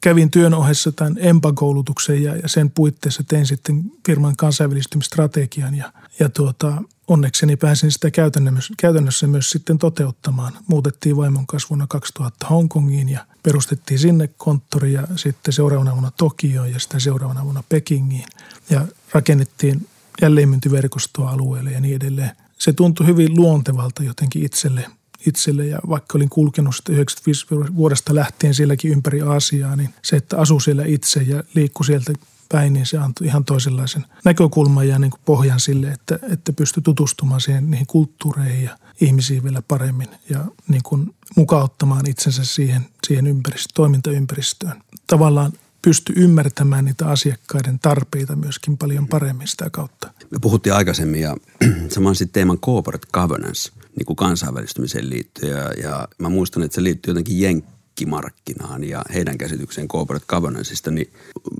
kävin 0.00 0.30
työn 0.30 0.54
ohessa 0.54 0.92
tämän 0.92 1.16
EMPA-koulutuksen 1.18 2.22
ja, 2.22 2.36
ja 2.36 2.48
sen 2.48 2.70
puitteissa 2.70 3.24
tein 3.28 3.46
sitten 3.46 3.84
firman 4.06 4.36
kansainvälistymistrategian 4.36 5.74
ja, 5.74 5.92
ja 6.18 6.28
tuota, 6.28 6.82
onnekseni 7.08 7.56
pääsin 7.56 7.92
sitä 7.92 8.10
käytännössä, 8.10 8.74
käytännössä 8.78 9.26
myös 9.26 9.50
sitten 9.50 9.78
toteuttamaan. 9.78 10.52
Muutettiin 10.66 11.16
vaimon 11.16 11.46
kasvuna 11.46 11.86
2000 11.86 12.46
Hongkongiin 12.46 13.08
ja 13.08 13.26
perustettiin 13.42 13.98
sinne 13.98 14.28
konttori 14.36 14.92
ja 14.92 15.06
sitten 15.16 15.52
seuraavana 15.52 15.92
vuonna 15.92 16.12
Tokioon 16.16 16.72
ja 16.72 16.80
sitten 16.80 17.00
seuraavana 17.00 17.44
vuonna 17.44 17.62
Pekingiin. 17.68 18.26
Ja 18.70 18.86
rakennettiin 19.12 19.88
jälleenmyyntiverkostoa 20.22 21.30
alueelle 21.30 21.70
ja 21.70 21.80
niin 21.80 21.96
edelleen. 21.96 22.30
Se 22.58 22.72
tuntui 22.72 23.06
hyvin 23.06 23.36
luontevalta 23.36 24.02
jotenkin 24.02 24.44
itselle, 24.44 24.86
itselle 25.26 25.66
ja 25.66 25.78
vaikka 25.88 26.18
olin 26.18 26.28
kulkenut 26.28 26.76
sitten 26.76 26.94
95 26.94 27.46
vuodesta 27.76 28.14
lähtien 28.14 28.54
sielläkin 28.54 28.92
ympäri 28.92 29.20
Aasiaa, 29.20 29.76
niin 29.76 29.94
se, 30.02 30.16
että 30.16 30.38
asuu 30.38 30.60
siellä 30.60 30.84
itse 30.84 31.22
ja 31.22 31.42
liikkui 31.54 31.86
sieltä 31.86 32.12
päin, 32.52 32.72
niin 32.72 32.86
se 32.86 32.98
antoi 32.98 33.26
ihan 33.26 33.44
toisenlaisen 33.44 34.04
näkökulman 34.24 34.88
ja 34.88 34.98
niin 34.98 35.10
kuin 35.10 35.20
pohjan 35.24 35.60
sille, 35.60 35.88
että, 35.88 36.18
että 36.32 36.52
pystyi 36.52 36.82
tutustumaan 36.82 37.40
siihen, 37.40 37.70
niihin 37.70 37.86
kulttuureihin 37.86 38.64
ja 38.64 38.78
ihmisiin 39.00 39.44
vielä 39.44 39.62
paremmin 39.62 40.08
ja 40.30 40.44
niin 40.68 40.82
kuin 40.82 41.14
mukauttamaan 41.36 42.08
itsensä 42.08 42.44
siihen, 42.44 42.86
siihen 43.06 43.26
ympäristö, 43.26 43.72
toimintaympäristöön. 43.74 44.82
Tavallaan 45.06 45.52
pysty 45.82 46.12
ymmärtämään 46.16 46.84
niitä 46.84 47.06
asiakkaiden 47.06 47.78
tarpeita 47.78 48.36
myöskin 48.36 48.78
paljon 48.78 49.08
paremmin 49.08 49.48
sitä 49.48 49.70
kautta. 49.70 50.12
Me 50.30 50.38
puhuttiin 50.40 50.74
aikaisemmin 50.74 51.20
ja 51.20 51.36
saman 51.94 52.14
sitten 52.14 52.32
teeman 52.32 52.58
corporate 52.58 53.08
governance 53.12 53.72
niin 53.96 54.06
kuin 54.06 54.16
kansainvälistymiseen 54.16 55.10
liittyen 55.10 55.56
ja, 55.56 55.72
ja 55.82 56.08
mä 56.18 56.28
muistan, 56.28 56.62
että 56.62 56.74
se 56.74 56.82
liittyy 56.82 57.10
jotenkin 57.10 57.40
jenkkimarkkinaan 57.40 58.84
ja 58.84 59.02
heidän 59.14 59.38
käsitykseen 59.38 59.88
corporate 59.88 60.26
governanceista, 60.28 60.90
niin 60.90 61.12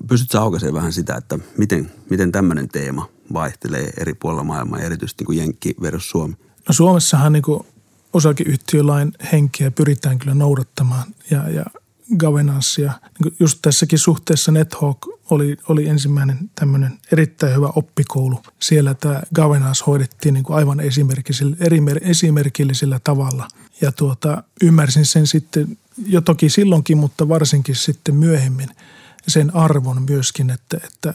pystytkö 0.09 0.41
aukaisemaan 0.41 0.75
vähän 0.75 0.93
sitä, 0.93 1.15
että 1.15 1.39
miten, 1.57 1.91
miten 2.11 2.33
tämmöinen 2.33 2.69
teema 2.69 3.09
vaihtelee 3.33 3.91
eri 3.97 4.15
puolilla 4.15 4.45
maailmaa 4.45 4.81
erityisesti 4.81 5.21
niin 5.21 5.27
kuin 5.27 5.39
jenkki 5.39 5.75
versus 5.83 6.11
Suomi? 6.11 6.35
No 6.69 6.73
Suomessahan 6.73 7.33
niin 7.33 7.43
kuin 7.43 7.67
osakeyhtiölain 8.13 9.13
henkeä 9.33 9.71
pyritään 9.71 10.19
kyllä 10.19 10.35
noudattamaan 10.35 11.15
ja, 11.31 11.49
ja 11.49 11.65
governancea. 12.19 12.93
Niin 13.25 13.35
just 13.41 13.59
tässäkin 13.63 13.99
suhteessa 13.99 14.53
NetHawk 14.53 14.99
oli, 15.31 15.57
oli 15.69 15.89
ensimmäinen 15.89 16.51
tämmöinen 16.55 16.99
erittäin 17.13 17.57
hyvä 17.57 17.69
oppikoulu. 17.77 18.43
Siellä 18.61 18.95
tämä 18.95 19.23
governance 19.35 19.85
hoidettiin 19.87 20.33
niin 20.35 20.45
kuin 20.45 20.57
aivan 20.57 20.81
esimerkillisellä, 20.81 21.57
esimerkillisellä 22.01 23.01
tavalla. 23.05 23.49
Ja 23.81 23.93
tuota, 23.93 24.45
ymmärsin 24.63 25.07
sen 25.07 25.27
sitten 25.27 25.79
jo 26.07 26.21
toki 26.21 26.49
silloinkin, 26.49 26.99
mutta 26.99 27.29
varsinkin 27.29 27.77
sitten 27.77 28.15
myöhemmin 28.15 28.69
sen 29.29 29.57
arvon 29.57 30.03
myöskin, 30.03 30.51
että, 30.51 30.81
että 30.85 31.13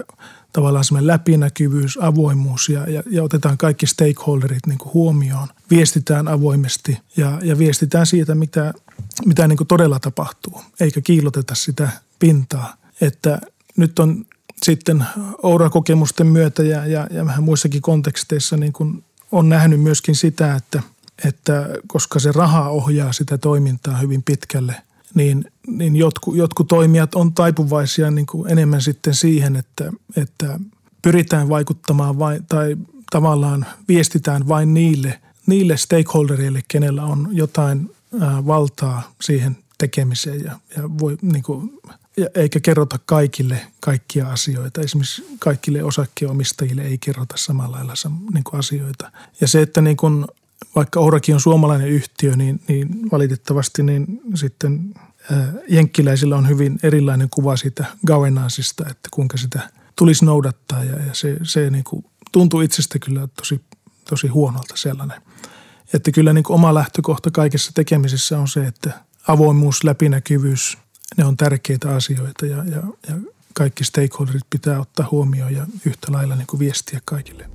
tavallaan 0.55 0.85
semmoinen 0.85 1.07
läpinäkyvyys, 1.07 1.97
avoimuus 2.01 2.69
ja, 2.69 2.89
ja, 2.89 3.03
ja 3.09 3.24
otetaan 3.24 3.57
kaikki 3.57 3.88
stakeholderit 3.88 4.67
niin 4.67 4.77
kuin 4.77 4.93
huomioon. 4.93 5.47
Viestitään 5.69 6.27
avoimesti 6.27 6.97
ja, 7.17 7.39
ja 7.43 7.57
viestitään 7.57 8.05
siitä, 8.05 8.35
mitä, 8.35 8.74
mitä 9.25 9.47
niin 9.47 9.57
kuin 9.57 9.67
todella 9.67 10.00
tapahtuu, 10.00 10.62
eikä 10.79 11.01
kiiloteta 11.01 11.55
sitä 11.55 11.89
pintaa. 12.19 12.75
Että 13.01 13.41
nyt 13.77 14.00
on 14.00 14.25
sitten 14.63 15.05
Oura-kokemusten 15.43 16.27
myötä 16.27 16.63
ja, 16.63 16.85
ja, 16.85 17.07
ja 17.12 17.25
vähän 17.25 17.43
muissakin 17.43 17.81
konteksteissa 17.81 18.57
niin 18.57 18.74
kuin 18.74 19.03
on 19.31 19.50
nähnyt 19.50 19.81
myöskin 19.81 20.15
sitä, 20.15 20.55
että, 20.55 20.83
että 21.25 21.69
koska 21.88 22.19
se 22.19 22.31
raha 22.31 22.69
ohjaa 22.69 23.13
sitä 23.13 23.38
toimintaa 23.38 23.97
hyvin 23.97 24.24
pitkälle, 24.24 24.75
niin, 25.15 25.45
niin 25.67 25.95
jotkut, 25.95 26.36
jotkut 26.36 26.67
toimijat 26.67 27.15
on 27.15 27.34
taipuvaisia 27.34 28.12
niin 28.12 28.25
kuin 28.25 28.51
enemmän 28.51 28.81
sitten 28.81 29.13
siihen, 29.13 29.55
että, 29.55 29.91
että 30.17 30.60
pyritään 31.01 31.50
vaikuttamaan 31.50 32.19
vai, 32.19 32.39
tai 32.48 32.77
tavallaan 33.12 33.65
viestitään 33.88 34.48
vain 34.48 34.74
niille, 34.74 35.22
niille 35.45 35.77
stakeholdereille, 35.77 36.63
kenellä 36.67 37.03
on 37.03 37.27
jotain 37.31 37.91
ää, 38.22 38.45
valtaa 38.45 39.12
siihen 39.22 39.57
tekemiseen 39.77 40.43
ja, 40.43 40.60
ja 40.77 40.84
voi 41.00 41.17
niin 41.22 41.43
kuin, 41.43 41.79
ja 42.17 42.27
eikä 42.36 42.60
kerrota 42.60 43.00
kaikille 43.05 43.62
kaikkia 43.79 44.29
asioita. 44.29 44.81
Esimerkiksi 44.81 45.25
kaikille 45.39 45.84
osakkeenomistajille 45.84 46.81
ei 46.81 46.98
kerrota 46.98 47.38
samalla 47.38 47.77
lailla 47.77 47.93
niin 48.34 48.43
kuin 48.43 48.60
asioita. 48.60 49.12
Ja 49.41 49.48
se, 49.48 49.62
että 49.62 49.81
niin 49.81 49.98
kuin 49.98 50.25
vaikka 50.75 51.00
Ourakin 51.00 51.35
on 51.35 51.41
suomalainen 51.41 51.89
yhtiö, 51.89 52.35
niin, 52.35 52.62
niin 52.67 53.12
valitettavasti 53.12 53.83
niin 53.83 54.21
sitten 54.35 54.93
jenkkiläisillä 55.67 56.35
on 56.35 56.50
hyvin 56.50 56.79
erilainen 56.83 57.29
kuva 57.29 57.57
siitä 57.57 57.85
governanceista, 58.07 58.85
että 58.89 59.09
kuinka 59.12 59.38
sitä 59.38 59.69
tulisi 59.95 60.25
noudattaa 60.25 60.83
ja, 60.83 61.00
ja 61.05 61.13
se, 61.13 61.38
se 61.43 61.69
niin 61.69 61.83
kuin 61.83 62.05
tuntuu 62.31 62.62
itsestä 62.62 63.00
kyllä 63.00 63.27
tosi, 63.35 63.62
tosi 64.09 64.27
huonolta 64.27 64.77
sellainen. 64.77 65.21
Että 65.93 66.12
kyllä 66.12 66.33
niin 66.33 66.43
kuin 66.43 66.55
oma 66.55 66.74
lähtökohta 66.74 67.31
kaikessa 67.31 67.71
tekemisessä 67.75 68.39
on 68.39 68.47
se, 68.47 68.67
että 68.67 68.91
avoimuus, 69.27 69.83
läpinäkyvyys, 69.83 70.77
ne 71.17 71.25
on 71.25 71.38
tärkeitä 71.38 71.95
asioita 71.95 72.45
ja, 72.45 72.57
ja, 72.57 72.83
ja 73.09 73.17
kaikki 73.53 73.83
stakeholderit 73.83 74.50
pitää 74.50 74.79
ottaa 74.79 75.07
huomioon 75.12 75.53
ja 75.53 75.65
yhtä 75.85 76.12
lailla 76.12 76.35
niin 76.35 76.47
kuin 76.47 76.59
viestiä 76.59 77.00
kaikille. 77.05 77.50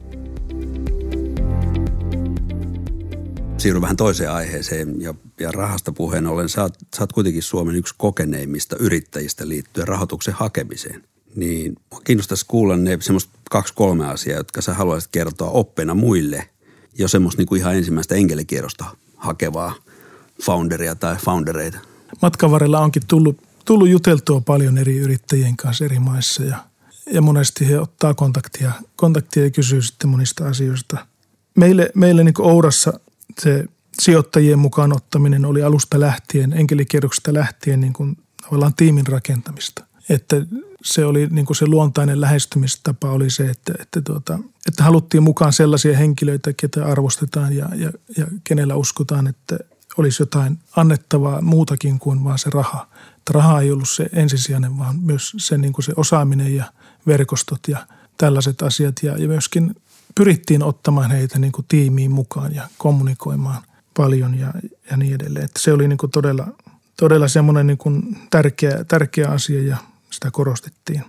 Siirryn 3.60 3.82
vähän 3.82 3.96
toiseen 3.96 4.32
aiheeseen 4.32 5.00
ja, 5.00 5.14
ja 5.40 5.52
rahasta 5.52 5.92
puheen 5.92 6.26
ollen. 6.26 6.48
Sä 6.48 6.62
oot, 6.62 6.74
sä 6.96 7.02
oot 7.02 7.12
kuitenkin 7.12 7.42
Suomen 7.42 7.76
yksi 7.76 7.94
kokeneimmista 7.98 8.76
yrittäjistä 8.76 9.48
liittyen 9.48 9.88
rahoituksen 9.88 10.34
hakemiseen. 10.34 11.04
Niin 11.36 11.76
kiinnostaisi 12.04 12.46
kuulla 12.46 12.76
ne 12.76 12.98
semmoista 13.00 13.32
kaksi 13.50 13.74
kolme 13.74 14.06
asiaa, 14.06 14.38
jotka 14.38 14.62
sä 14.62 14.74
haluaisit 14.74 15.10
kertoa 15.12 15.50
oppena 15.50 15.94
muille 15.94 16.48
jo 16.98 17.08
semmoista 17.08 17.40
niin 17.40 17.46
kuin 17.46 17.60
ihan 17.60 17.76
ensimmäistä 17.76 18.14
enkelikierrosta 18.14 18.84
hakevaa 19.16 19.74
founderia 20.42 20.94
tai 20.94 21.16
foundereita. 21.16 21.78
Matkan 22.22 22.50
varrella 22.50 22.80
onkin 22.80 23.06
tullut, 23.06 23.36
tullut 23.64 23.88
juteltua 23.88 24.40
paljon 24.40 24.78
eri 24.78 24.98
yrittäjien 24.98 25.56
kanssa 25.56 25.84
eri 25.84 25.98
maissa 25.98 26.44
ja, 26.44 26.64
ja 27.12 27.22
monesti 27.22 27.68
he 27.68 27.80
ottaa 27.80 28.14
kontaktia, 28.14 28.72
kontaktia 28.96 29.44
ja 29.44 29.50
kysyy 29.50 29.82
sitten 29.82 30.10
monista 30.10 30.48
asioista. 30.48 31.06
Meille, 31.56 31.90
meille 31.94 32.24
niin 32.24 32.34
Ourassa 32.38 33.00
se 33.38 33.64
sijoittajien 34.00 34.58
mukaan 34.58 34.92
ottaminen 34.92 35.44
oli 35.44 35.62
alusta 35.62 36.00
lähtien, 36.00 36.52
enkelikierroksesta 36.52 37.34
lähtien 37.34 37.80
niin 37.80 37.92
kuin 37.92 38.16
tavallaan 38.42 38.74
tiimin 38.74 39.06
rakentamista. 39.06 39.84
Että 40.08 40.36
se 40.82 41.04
oli 41.04 41.26
niin 41.30 41.46
kuin 41.46 41.56
se 41.56 41.66
luontainen 41.66 42.20
lähestymistapa 42.20 43.10
oli 43.10 43.30
se, 43.30 43.50
että, 43.50 43.72
että, 43.78 44.00
tuota, 44.00 44.38
että 44.68 44.84
haluttiin 44.84 45.22
mukaan 45.22 45.52
sellaisia 45.52 45.96
henkilöitä, 45.96 46.52
ketä 46.52 46.86
arvostetaan 46.86 47.52
ja, 47.52 47.68
ja, 47.74 47.92
ja 48.16 48.26
kenellä 48.44 48.74
uskotaan, 48.74 49.26
että 49.26 49.58
olisi 49.96 50.22
jotain 50.22 50.58
annettavaa 50.76 51.42
muutakin 51.42 51.98
kuin 51.98 52.24
vaan 52.24 52.38
se 52.38 52.50
raha. 52.50 52.86
Että 53.16 53.32
raha 53.32 53.60
ei 53.60 53.70
ollut 53.70 53.88
se 53.88 54.06
ensisijainen, 54.12 54.78
vaan 54.78 54.98
myös 54.98 55.32
se, 55.36 55.58
niin 55.58 55.72
kuin 55.72 55.84
se 55.84 55.92
osaaminen 55.96 56.56
ja 56.56 56.64
verkostot 57.06 57.60
ja 57.68 57.86
tällaiset 58.18 58.62
asiat. 58.62 58.94
Ja, 59.02 59.16
ja 59.18 59.28
myöskin 59.28 59.76
pyrittiin 60.14 60.62
ottamaan 60.62 61.10
heitä 61.10 61.38
niin 61.38 61.52
kuin 61.52 61.64
tiimiin 61.68 62.10
mukaan 62.10 62.54
ja 62.54 62.68
kommunikoimaan 62.78 63.62
paljon 63.96 64.38
ja, 64.38 64.52
ja 64.90 64.96
niin 64.96 65.14
edelleen. 65.14 65.44
Että 65.44 65.60
se 65.60 65.72
oli 65.72 65.88
niin 65.88 65.98
kuin 65.98 66.10
todella, 66.10 66.46
todella 66.96 67.28
semmoinen 67.28 67.66
niin 67.66 67.78
kuin 67.78 68.18
tärkeä, 68.30 68.84
tärkeä 68.84 69.28
asia 69.28 69.62
ja 69.62 69.76
sitä 70.10 70.30
korostettiin. 70.30 71.04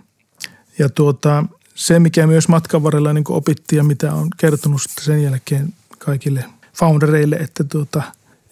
Ja 0.78 0.88
tuota, 0.88 1.44
se, 1.74 1.98
mikä 1.98 2.26
myös 2.26 2.48
matkan 2.48 2.82
varrella 2.82 3.12
niin 3.12 3.24
kuin 3.24 3.36
opittiin 3.36 3.76
ja 3.76 3.84
mitä 3.84 4.14
on 4.14 4.28
kertonut 4.36 4.80
sen 5.00 5.22
jälkeen 5.22 5.74
kaikille 5.98 6.44
foundereille, 6.74 7.36
että, 7.36 7.64
tuota, 7.64 8.02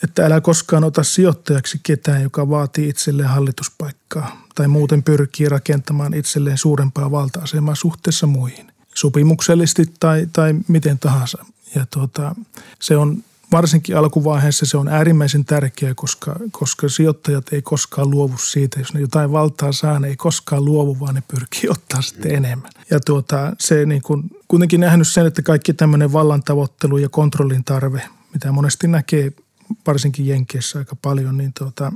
että 0.04 0.26
älä 0.26 0.40
koskaan 0.40 0.84
ota 0.84 1.02
sijoittajaksi 1.02 1.80
ketään, 1.82 2.22
joka 2.22 2.50
vaatii 2.50 2.88
itselleen 2.88 3.28
hallituspaikkaa 3.28 4.46
tai 4.54 4.68
muuten 4.68 5.02
pyrkii 5.02 5.48
rakentamaan 5.48 6.14
itselleen 6.14 6.58
suurempaa 6.58 7.10
valta-asemaa 7.10 7.74
suhteessa 7.74 8.26
muihin 8.26 8.70
sopimuksellisesti 8.94 9.92
tai, 10.00 10.26
tai 10.32 10.54
miten 10.68 10.98
tahansa. 10.98 11.44
Ja 11.74 11.86
tuota, 11.90 12.34
se 12.80 12.96
on 12.96 13.24
varsinkin 13.52 13.96
alkuvaiheessa 13.96 14.66
se 14.66 14.76
on 14.76 14.88
äärimmäisen 14.88 15.44
tärkeää, 15.44 15.94
koska, 15.94 16.36
koska 16.52 16.88
sijoittajat 16.88 17.52
ei 17.52 17.62
koskaan 17.62 18.10
luovu 18.10 18.38
siitä. 18.38 18.80
Jos 18.80 18.94
ne 18.94 19.00
jotain 19.00 19.32
valtaa 19.32 19.72
saa, 19.72 20.00
ne 20.00 20.08
ei 20.08 20.16
koskaan 20.16 20.64
luovu, 20.64 21.00
vaan 21.00 21.14
ne 21.14 21.22
pyrkii 21.28 21.70
ottaa 21.76 22.02
sitten 22.02 22.34
enemmän. 22.34 22.72
Ja 22.90 23.00
tuota, 23.00 23.52
se 23.58 23.86
niin 23.86 24.02
kuin, 24.02 24.30
kuitenkin 24.48 24.80
nähnyt 24.80 25.08
sen, 25.08 25.26
että 25.26 25.42
kaikki 25.42 25.72
tämmöinen 25.72 26.12
vallan 26.12 26.42
tavoittelu 26.42 26.98
ja 26.98 27.08
kontrollin 27.08 27.64
tarve, 27.64 28.02
mitä 28.32 28.52
monesti 28.52 28.88
näkee 28.88 29.32
varsinkin 29.86 30.26
Jenkeissä 30.26 30.78
aika 30.78 30.96
paljon, 31.02 31.36
niin 31.36 31.52
tuota, 31.58 31.92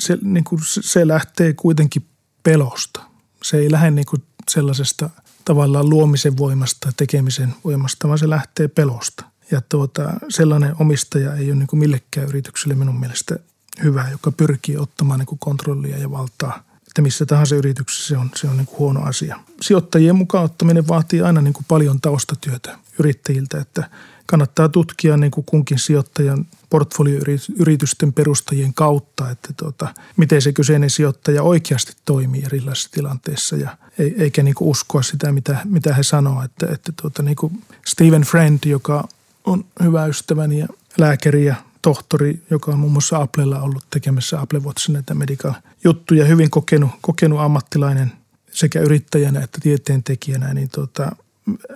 se, 0.00 0.18
niin 0.22 0.44
kuin, 0.44 0.60
se 0.64 1.08
lähtee 1.08 1.52
kuitenkin 1.52 2.06
pelosta. 2.42 3.00
Se 3.42 3.56
ei 3.56 3.70
lähde 3.70 3.90
niin 3.90 4.06
kuin 4.06 4.22
sellaisesta– 4.50 5.10
tavallaan 5.46 5.90
luomisen 5.90 6.36
voimasta, 6.36 6.92
tekemisen 6.96 7.54
voimasta, 7.64 8.08
vaan 8.08 8.18
se 8.18 8.30
lähtee 8.30 8.68
pelosta. 8.68 9.24
Ja 9.50 9.60
tuota, 9.68 10.12
sellainen 10.28 10.74
omistaja 10.78 11.34
ei 11.34 11.50
ole 11.50 11.58
niin 11.58 11.66
kuin 11.66 11.80
millekään 11.80 12.28
yritykselle 12.28 12.74
minun 12.74 13.00
mielestä 13.00 13.38
hyvä, 13.82 14.08
joka 14.10 14.32
pyrkii 14.32 14.76
ottamaan 14.76 15.18
niin 15.18 15.26
kuin 15.26 15.38
kontrollia 15.38 15.98
ja 15.98 16.10
valtaa 16.10 16.66
että 16.96 17.02
missä 17.02 17.26
tahansa 17.26 17.56
yrityksessä 17.56 18.08
se 18.08 18.18
on, 18.18 18.30
se 18.36 18.48
on 18.48 18.56
niin 18.56 18.66
kuin 18.66 18.78
huono 18.78 19.02
asia. 19.02 19.40
Sijoittajien 19.60 20.16
mukaan 20.16 20.44
ottaminen 20.44 20.88
vaatii 20.88 21.22
aina 21.22 21.40
niin 21.40 21.54
kuin 21.54 21.64
paljon 21.68 22.00
taustatyötä 22.00 22.78
yrittäjiltä, 22.98 23.60
että 23.60 23.90
kannattaa 24.26 24.68
tutkia 24.68 25.16
niin 25.16 25.30
kuin 25.30 25.44
kunkin 25.44 25.78
sijoittajan 25.78 26.46
portfolioyritysten 26.70 28.12
perustajien 28.12 28.74
kautta, 28.74 29.30
että 29.30 29.48
tuota, 29.56 29.94
miten 30.16 30.42
se 30.42 30.52
kyseinen 30.52 30.90
sijoittaja 30.90 31.42
oikeasti 31.42 31.92
toimii 32.04 32.42
erilaisissa 32.44 32.90
tilanteissa 32.90 33.56
ja 33.56 33.76
eikä 33.98 34.42
niin 34.42 34.54
kuin 34.54 34.68
uskoa 34.68 35.02
sitä, 35.02 35.32
mitä, 35.32 35.58
mitä 35.64 35.94
he 35.94 36.02
sanoo. 36.02 36.42
Että, 36.42 36.66
että 36.72 36.92
tuota, 37.00 37.22
niin 37.22 37.36
kuin 37.36 37.62
Steven 37.86 38.22
Friend, 38.22 38.58
joka 38.64 39.08
on 39.44 39.64
hyvä 39.82 40.06
ystäväni 40.06 40.58
ja 40.58 40.68
lääkäri 40.98 41.44
ja 41.44 41.54
tohtori, 41.82 42.42
joka 42.50 42.72
on 42.72 42.78
muun 42.78 42.92
muassa 42.92 43.18
Applella 43.18 43.60
ollut 43.62 43.84
tekemässä 43.90 44.40
Apple 44.40 44.60
Watch 44.60 44.90
näitä 44.90 45.14
medical 45.14 45.52
juttuja, 45.84 46.24
hyvin 46.24 46.50
kokenut, 46.50 46.90
kokenut 47.00 47.40
ammattilainen 47.40 48.12
sekä 48.50 48.80
yrittäjänä 48.80 49.40
että 49.40 49.58
tieteentekijänä, 49.62 50.54
niin 50.54 50.68
tuota, 50.74 51.16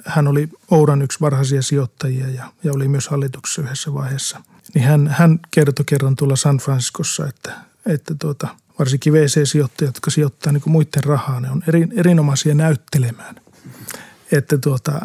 hän 0.05 0.29
oli 0.29 0.49
Ouran 0.71 1.03
yksi 1.03 1.21
varhaisia 1.21 1.63
sijoittajia 1.63 2.29
ja, 2.29 2.53
ja 2.65 2.73
oli 2.73 2.89
myös 2.89 3.09
hallituksessa 3.09 3.63
yhdessä 3.63 3.95
vaiheessa. 3.95 4.41
Niin 4.75 4.85
hän, 4.85 5.09
hän 5.09 5.41
kertoi 5.51 5.85
kerran 5.85 6.17
tuolla 6.17 6.37
San 6.37 6.59
Franciscossa, 6.59 7.27
että, 7.27 7.53
että 7.87 8.15
tuota, 8.15 8.49
varsinkin 8.79 9.13
VC-sijoittajat, 9.13 9.95
jotka 9.95 10.11
sijoittaa 10.11 10.53
niin 10.53 10.63
muiden 10.67 11.05
rahaa, 11.05 11.41
ne 11.41 11.51
on 11.51 11.63
eri, 11.69 11.89
erinomaisia 11.97 12.55
näyttelemään. 12.55 13.35
Että, 14.33 14.59
tuota, 14.59 15.01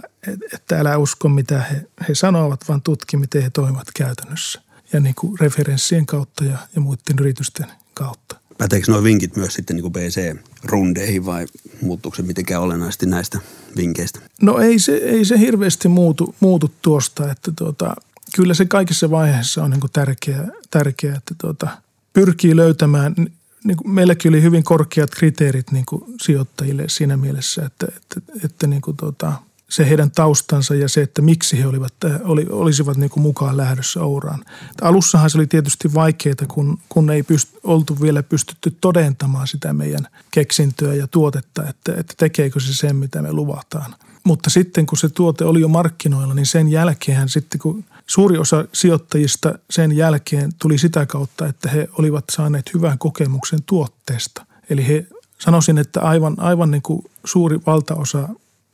että 0.53 0.79
älä 0.79 0.97
usko, 0.97 1.29
mitä 1.29 1.61
he, 1.61 1.87
he 2.07 2.15
sanovat, 2.15 2.59
vaan 2.67 2.81
tutki, 2.81 3.17
miten 3.17 3.43
he 3.43 3.49
toimivat 3.49 3.87
käytännössä. 3.95 4.61
Ja 4.93 4.99
niin 4.99 5.15
kuin 5.15 5.39
referenssien 5.39 6.05
kautta 6.05 6.43
ja, 6.43 6.57
ja 6.75 6.81
muiden 6.81 7.19
yritysten 7.19 7.67
kautta. 7.93 8.35
Päteekö 8.57 8.91
nuo 8.91 9.03
vinkit 9.03 9.35
myös 9.35 9.53
sitten 9.53 9.75
niin 9.75 9.93
BC-rundeihin 9.93 11.25
vai 11.25 11.45
muuttuuko 11.81 12.15
se 12.15 12.21
mitenkään 12.21 12.61
olennaisesti 12.61 13.05
näistä 13.05 13.39
vinkkeistä? 13.77 14.19
No 14.41 14.57
ei 14.59 14.79
se, 14.79 14.95
ei 14.95 15.25
se 15.25 15.39
hirveästi 15.39 15.87
muutu, 15.87 16.35
muutu 16.39 16.71
tuosta, 16.81 17.31
että 17.31 17.51
tuota, 17.55 17.95
kyllä 18.35 18.53
se 18.53 18.65
kaikissa 18.65 19.11
vaiheissa 19.11 19.63
on 19.63 19.71
niin 19.71 19.81
tärkeää, 19.93 20.47
tärkeää, 20.71 21.17
että 21.17 21.35
tuota, 21.41 21.67
pyrkii 22.13 22.55
löytämään, 22.55 23.15
niin 23.63 23.77
kuin 23.77 23.91
meilläkin 23.91 24.29
oli 24.29 24.41
hyvin 24.41 24.63
korkeat 24.63 25.09
kriteerit 25.09 25.71
niin 25.71 25.85
kuin 25.85 26.03
sijoittajille 26.21 26.83
siinä 26.87 27.17
mielessä, 27.17 27.65
että, 27.65 27.87
että, 27.97 28.31
että 28.45 28.67
niin 28.67 28.81
kuin 28.81 28.97
tuota, 28.97 29.33
se 29.69 29.89
heidän 29.89 30.11
taustansa 30.11 30.75
ja 30.75 30.89
se, 30.89 31.01
että 31.01 31.21
miksi 31.21 31.59
he 31.59 31.67
olivat, 31.67 31.93
oli, 32.23 32.47
olisivat 32.49 32.97
niin 32.97 33.09
kuin 33.09 33.23
mukaan 33.23 33.57
lähdössä 33.57 34.01
Ouraan. 34.01 34.45
Alussahan 34.81 35.29
se 35.29 35.37
oli 35.37 35.47
tietysti 35.47 35.93
vaikeaa, 35.93 36.35
kun, 36.47 36.79
kun 36.89 37.09
ei 37.09 37.23
pyst, 37.23 37.49
oltu 37.63 38.01
vielä 38.01 38.23
pystytty 38.23 38.77
todentamaan 38.81 39.47
sitä 39.47 39.73
meidän 39.73 40.07
keksintöä 40.31 40.93
ja 40.93 41.07
tuotetta, 41.07 41.69
että, 41.69 41.93
että 41.97 42.13
tekeekö 42.17 42.59
se 42.59 42.73
sen, 42.73 42.95
mitä 42.95 43.21
me 43.21 43.33
luvataan. 43.33 43.95
Mutta 44.23 44.49
sitten 44.49 44.85
kun 44.85 44.97
se 44.97 45.09
tuote 45.09 45.45
oli 45.45 45.61
jo 45.61 45.67
markkinoilla, 45.67 46.33
niin 46.33 46.45
sen 46.45 46.67
jälkeen 46.67 47.29
sitten 47.29 47.59
kun 47.59 47.83
suuri 48.07 48.37
osa 48.37 48.65
sijoittajista 48.73 49.59
sen 49.69 49.91
jälkeen 49.91 50.51
tuli 50.59 50.77
sitä 50.77 51.05
kautta, 51.05 51.47
että 51.47 51.69
he 51.69 51.87
olivat 51.99 52.25
saaneet 52.31 52.73
hyvän 52.73 52.97
kokemuksen 52.97 53.59
tuotteesta. 53.65 54.45
Eli 54.69 54.87
he 54.87 55.05
sanoisin, 55.39 55.77
että 55.77 56.01
aivan, 56.01 56.35
aivan 56.37 56.71
niin 56.71 56.81
kuin 56.81 57.05
suuri 57.25 57.59
valtaosa 57.65 58.29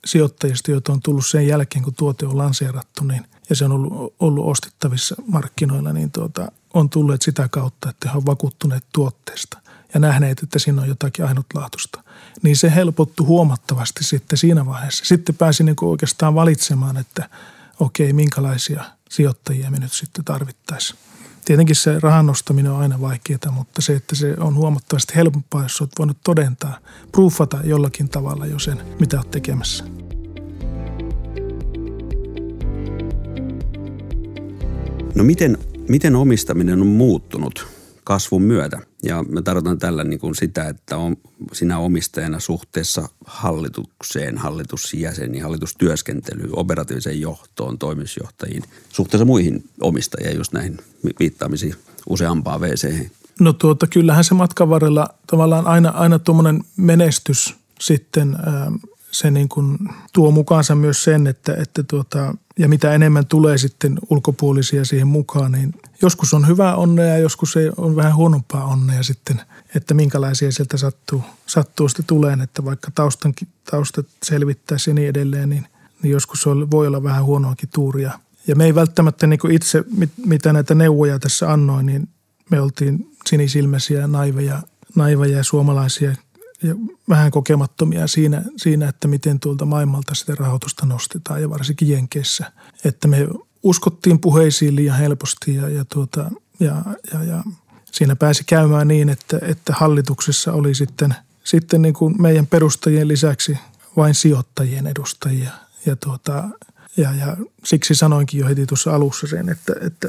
sijoittajista, 0.05 0.71
joita 0.71 0.93
on 0.93 1.01
tullut 1.01 1.25
sen 1.25 1.47
jälkeen, 1.47 1.83
kun 1.83 1.93
tuote 1.93 2.25
on 2.25 2.37
lanseerattu, 2.37 3.03
niin, 3.03 3.25
ja 3.49 3.55
se 3.55 3.65
on 3.65 3.71
ollut, 3.71 4.13
ollut 4.19 4.45
ostettavissa 4.45 5.15
markkinoilla, 5.27 5.93
niin 5.93 6.11
tuota, 6.11 6.51
on 6.73 6.89
tulleet 6.89 7.21
sitä 7.21 7.47
kautta, 7.51 7.89
että 7.89 8.09
he 8.09 8.13
ovat 8.13 8.25
vakuuttuneet 8.25 8.83
tuotteesta 8.93 9.57
ja 9.93 9.99
nähneet, 9.99 10.43
että 10.43 10.59
siinä 10.59 10.81
on 10.81 10.87
jotakin 10.87 11.25
ainutlaatuista. 11.25 12.03
Niin 12.41 12.57
se 12.57 12.75
helpottui 12.75 13.25
huomattavasti 13.25 14.03
sitten 14.03 14.37
siinä 14.37 14.65
vaiheessa. 14.65 15.05
Sitten 15.05 15.35
pääsi 15.35 15.63
niin 15.63 15.75
oikeastaan 15.81 16.35
valitsemaan, 16.35 16.97
että 16.97 17.29
okei, 17.79 18.13
minkälaisia 18.13 18.83
sijoittajia 19.09 19.71
me 19.71 19.79
nyt 19.79 19.93
sitten 19.93 20.25
tarvittaisiin. 20.25 20.99
Tietenkin 21.51 21.75
se 21.75 21.99
rahan 21.99 22.25
nostaminen 22.25 22.71
on 22.71 22.79
aina 22.79 23.01
vaikeaa, 23.01 23.51
mutta 23.51 23.81
se, 23.81 23.93
että 23.93 24.15
se 24.15 24.35
on 24.39 24.55
huomattavasti 24.55 25.15
helpompaa, 25.15 25.63
jos 25.63 25.81
olet 25.81 25.91
voinut 25.99 26.17
todentaa, 26.23 26.77
proofata 27.11 27.59
jollakin 27.63 28.09
tavalla 28.09 28.45
jo 28.45 28.59
sen, 28.59 28.81
mitä 28.99 29.17
olet 29.17 29.31
tekemässä. 29.31 29.83
No 35.15 35.23
miten, 35.23 35.57
miten 35.89 36.15
omistaminen 36.15 36.81
on 36.81 36.87
muuttunut 36.87 37.67
kasvun 38.03 38.41
myötä? 38.41 38.79
Ja 39.03 39.23
mä 39.23 39.41
tarkoitan 39.41 39.77
tällä 39.77 40.03
niin 40.03 40.19
kuin 40.19 40.35
sitä, 40.35 40.67
että 40.67 40.97
on 40.97 41.17
sinä 41.53 41.77
omistajana 41.77 42.39
suhteessa 42.39 43.09
hallitukseen, 43.25 44.37
hallitusjäseniin, 44.37 45.43
hallitustyöskentelyyn, 45.43 46.49
operatiiviseen 46.51 47.21
johtoon, 47.21 47.77
toimitusjohtajiin, 47.77 48.63
suhteessa 48.89 49.25
muihin 49.25 49.63
omistajiin, 49.81 50.37
just 50.37 50.53
näihin 50.53 50.77
viittaamisiin 51.19 51.75
useampaa 52.09 52.59
wc 52.59 53.09
No 53.39 53.53
tuota, 53.53 53.87
kyllähän 53.87 54.23
se 54.23 54.33
matkan 54.33 54.69
varrella 54.69 55.07
tavallaan 55.27 55.67
aina, 55.67 55.89
aina 55.89 56.19
tuommoinen 56.19 56.63
menestys 56.77 57.55
sitten 57.79 58.35
ää, 58.35 58.71
se 59.11 59.31
niin 59.31 59.49
kuin 59.49 59.77
tuo 60.13 60.31
mukaansa 60.31 60.75
myös 60.75 61.03
sen, 61.03 61.27
että, 61.27 61.55
että 61.55 61.83
tuota, 61.83 62.35
ja 62.59 62.69
mitä 62.69 62.93
enemmän 62.93 63.25
tulee 63.25 63.57
sitten 63.57 63.99
ulkopuolisia 64.09 64.85
siihen 64.85 65.07
mukaan, 65.07 65.51
niin 65.51 65.73
joskus 66.01 66.33
on 66.33 66.47
hyvää 66.47 66.75
onnea 66.75 67.05
ja 67.05 67.17
joskus 67.17 67.57
ei 67.57 67.71
on 67.77 67.95
vähän 67.95 68.15
huonompaa 68.15 68.65
onnea 68.65 69.03
sitten, 69.03 69.41
että 69.75 69.93
minkälaisia 69.93 70.51
sieltä 70.51 70.77
sattuu, 70.77 71.23
sattuu 71.47 71.89
sitten 71.89 72.05
tuleen, 72.05 72.41
että 72.41 72.65
vaikka 72.65 72.91
taustan, 72.95 73.33
taustat 73.71 74.05
selvittäisi 74.23 74.89
ja 74.89 74.93
niin 74.93 75.09
edelleen, 75.09 75.49
niin, 75.49 75.67
niin 76.03 76.11
joskus 76.11 76.47
on, 76.47 76.71
voi 76.71 76.87
olla 76.87 77.03
vähän 77.03 77.25
huonoakin 77.25 77.69
tuuria. 77.73 78.19
Ja 78.47 78.55
me 78.55 78.65
ei 78.65 78.75
välttämättä 78.75 79.27
niin 79.27 79.39
kuin 79.39 79.53
itse, 79.53 79.83
mit, 79.97 80.09
mitä 80.25 80.53
näitä 80.53 80.75
neuvoja 80.75 81.19
tässä 81.19 81.51
annoin, 81.51 81.85
niin 81.85 82.09
me 82.49 82.61
oltiin 82.61 83.07
sinisilmäisiä, 83.29 84.07
naiveja, 84.07 84.61
naiveja 84.95 85.37
ja 85.37 85.43
suomalaisia– 85.43 86.15
ja 86.63 86.75
vähän 87.09 87.31
kokemattomia 87.31 88.07
siinä, 88.07 88.43
siinä, 88.57 88.89
että 88.89 89.07
miten 89.07 89.39
tuolta 89.39 89.65
maailmalta 89.65 90.15
sitä 90.15 90.35
rahoitusta 90.35 90.85
nostetaan 90.85 91.41
ja 91.41 91.49
varsinkin 91.49 91.89
Jenkeissä. 91.89 92.51
Että 92.85 93.07
me 93.07 93.27
uskottiin 93.63 94.19
puheisiin 94.19 94.75
liian 94.75 94.97
helposti 94.97 95.55
ja, 95.55 95.69
ja, 95.69 95.85
tuota, 95.85 96.31
ja, 96.59 96.75
ja, 97.13 97.23
ja 97.23 97.43
siinä 97.91 98.15
pääsi 98.15 98.43
käymään 98.43 98.87
niin, 98.87 99.09
että, 99.09 99.39
että 99.41 99.73
hallituksessa 99.73 100.53
oli 100.53 100.75
sitten, 100.75 101.15
sitten 101.43 101.81
niin 101.81 101.93
kuin 101.93 102.21
meidän 102.21 102.47
perustajien 102.47 103.07
lisäksi 103.07 103.57
vain 103.97 104.15
sijoittajien 104.15 104.87
edustajia. 104.87 105.51
Ja, 105.85 105.95
tuota, 105.95 106.49
ja, 106.97 107.13
ja 107.13 107.37
siksi 107.65 107.95
sanoinkin 107.95 108.39
jo 108.39 108.47
heti 108.47 108.65
tuossa 108.65 108.95
alussa 108.95 109.27
sen, 109.27 109.49
että, 109.49 109.73
että 109.81 110.07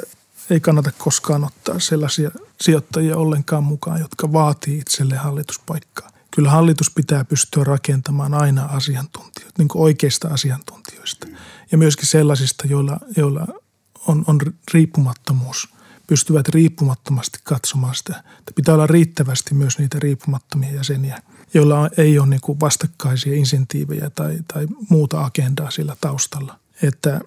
ei 0.51 0.61
kannata 0.61 0.91
koskaan 0.99 1.45
ottaa 1.45 1.79
sellaisia 1.79 2.31
sijoittajia 2.61 3.17
ollenkaan 3.17 3.65
mukaan, 3.65 4.01
jotka 4.01 4.33
vaatii 4.33 4.79
itselle 4.79 5.17
hallituspaikkaa 5.17 6.12
kyllä 6.35 6.51
hallitus 6.51 6.91
pitää 6.91 7.25
pystyä 7.25 7.65
rakentamaan 7.65 8.35
aina 8.35 8.65
asiantuntijoita, 8.65 9.55
niin 9.59 9.69
oikeista 9.75 10.29
asiantuntijoista. 10.29 11.27
Ja 11.73 11.79
myöskin 11.79 12.07
sellaisista, 12.07 12.67
joilla, 12.67 12.99
joilla 13.17 13.47
on, 14.07 14.25
on 14.27 14.41
riippumattomuus, 14.75 15.69
pystyvät 16.07 16.49
riippumattomasti 16.49 17.39
katsomaan 17.45 17.95
sitä. 17.95 18.23
Että 18.39 18.53
pitää 18.55 18.75
olla 18.75 18.87
riittävästi 18.87 19.55
myös 19.55 19.79
niitä 19.79 19.99
riippumattomia 19.99 20.73
jäseniä, 20.73 21.23
joilla 21.55 21.91
ei 21.97 22.19
ole 22.19 22.27
niin 22.27 22.61
vastakkaisia 22.61 23.35
insentiivejä 23.35 24.11
tai, 24.11 24.39
tai 24.53 24.67
muuta 24.89 25.25
agendaa 25.25 25.71
sillä 25.71 25.97
taustalla. 26.01 26.59
Että 26.83 27.21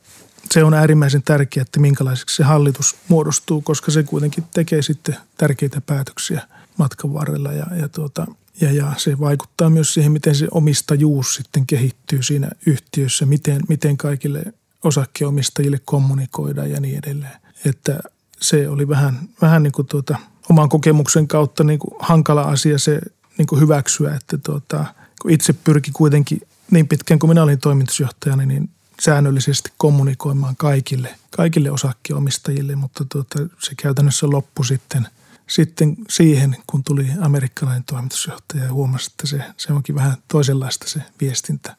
se 0.52 0.64
on 0.64 0.74
äärimmäisen 0.74 1.24
tärkeää, 1.24 1.62
että 1.62 1.80
minkälaiseksi 1.80 2.36
se 2.36 2.44
hallitus 2.44 2.96
muodostuu, 3.08 3.62
koska 3.62 3.92
se 3.92 4.04
kuitenkin 4.04 4.44
tekee 4.54 4.82
sitten 4.82 5.18
tärkeitä 5.38 5.82
päätöksiä 5.82 6.42
matkan 6.78 7.14
varrella 7.14 7.52
ja, 7.52 7.66
ja 7.76 7.90
tuota, 7.90 8.28
ja, 8.62 8.72
ja 8.72 8.94
se 8.98 9.20
vaikuttaa 9.20 9.70
myös 9.70 9.94
siihen, 9.94 10.12
miten 10.12 10.36
se 10.36 10.48
omistajuus 10.52 11.36
sitten 11.36 11.68
kehittyy 11.68 12.24
siinä 12.24 12.50
yhtiössä, 12.66 13.26
miten, 13.26 13.62
miten 13.68 13.98
kaikille 13.98 14.44
osakkeomistajille 14.84 15.80
kommunikoidaan 15.86 16.72
ja 16.72 16.80
niin 16.80 17.00
edelleen. 17.06 17.40
Että 17.66 18.00
se 18.42 18.70
oli 18.70 18.88
vähän, 18.88 19.20
vähän 19.42 19.64
niin 19.64 19.72
kuin 19.72 19.88
tuota, 19.88 20.18
oman 20.50 20.70
kokemuksen 20.70 21.28
kautta 21.28 21.64
niin 21.64 21.80
kuin 21.80 21.94
hankala 22.00 22.42
asia 22.42 22.80
se 22.80 23.02
niin 23.38 23.48
kuin 23.48 23.62
hyväksyä, 23.62 24.16
että 24.16 24.38
tuota, 24.38 24.86
kun 25.22 25.32
itse 25.32 25.54
pyrki 25.54 25.92
kuitenkin 25.92 26.42
niin 26.72 26.88
pitkään 26.88 27.20
kuin 27.20 27.30
minä 27.30 27.44
olin 27.44 27.60
toimitusjohtajana, 27.60 28.46
niin 28.46 28.70
säännöllisesti 29.02 29.72
kommunikoimaan 29.78 30.56
kaikille, 30.56 31.16
kaikille 31.30 31.72
osakkeomistajille, 31.72 32.76
mutta 32.76 33.06
tuota, 33.12 33.40
se 33.60 33.76
käytännössä 33.76 34.30
loppui 34.30 34.66
sitten– 34.66 35.08
sitten 35.48 35.96
siihen, 36.10 36.56
kun 36.68 36.84
tuli 36.84 37.08
amerikkalainen 37.22 37.84
toimitusjohtaja 37.84 38.64
ja 38.64 38.74
huomasi, 38.74 39.12
että 39.12 39.28
se, 39.28 39.42
se 39.58 39.74
onkin 39.74 39.96
vähän 39.96 40.18
toisenlaista 40.28 40.88
se 40.88 41.02
viestintä. 41.22 41.76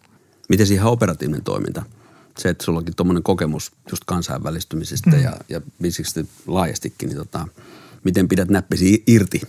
Miten 0.48 0.66
siihen 0.66 0.84
operatiivinen 0.84 1.44
toiminta? 1.44 1.82
Se, 2.38 2.48
että 2.48 2.64
sulla 2.64 2.78
onkin 2.78 2.96
tuommoinen 2.96 3.22
kokemus 3.22 3.72
just 3.90 4.02
kansainvälistymisestä 4.06 5.10
mm. 5.10 5.22
ja, 5.22 5.36
ja 5.48 5.60
laajastikin, 6.46 7.08
niin 7.08 7.18
tota, 7.18 7.48
miten 8.04 8.28
pidät 8.28 8.48
näppisi 8.48 9.02
irti 9.06 9.42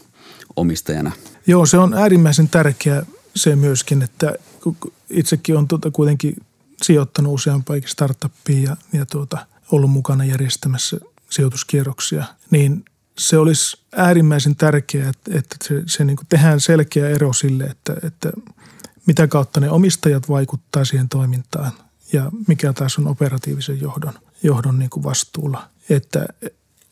omistajana? 0.56 1.12
Joo, 1.48 1.66
se 1.66 1.78
on 1.78 1.94
äärimmäisen 1.94 2.50
tärkeä 2.50 3.04
se 3.36 3.56
myöskin, 3.56 4.02
että 4.02 4.34
itsekin 5.10 5.58
on 5.58 5.68
tuota 5.68 5.92
kuitenkin 5.92 6.36
sijoittanut 6.82 7.34
useampaakin 7.34 7.90
startuppiin 7.90 8.64
ja, 8.64 8.78
ja 8.94 9.06
tuota, 9.06 9.46
ollut 9.72 9.92
mukana 9.92 10.26
järjestämässä 10.26 10.98
sijoituskierroksia, 11.30 12.26
niin 12.52 12.86
se 13.20 13.38
olisi 13.38 13.78
äärimmäisen 13.96 14.56
tärkeää, 14.56 15.12
että, 15.30 15.56
se, 15.64 15.84
se 15.86 16.04
niin 16.04 16.18
kuin 16.18 16.28
tehdään 16.30 16.60
selkeä 16.60 17.10
ero 17.10 17.34
sille, 17.34 17.64
että, 17.64 17.94
että 18.04 18.32
mitä 19.06 19.28
kautta 19.28 19.60
ne 19.60 19.70
omistajat 19.70 20.30
vaikuttaa 20.30 20.86
siihen 20.86 21.10
toimintaan 21.10 21.72
ja 22.14 22.32
mikä 22.48 22.74
taas 22.74 22.98
on 22.98 23.08
operatiivisen 23.08 23.82
johdon, 23.82 24.14
johdon 24.44 24.80
niin 24.80 24.90
kuin 24.90 25.04
vastuulla. 25.04 25.70
Että, 25.90 26.26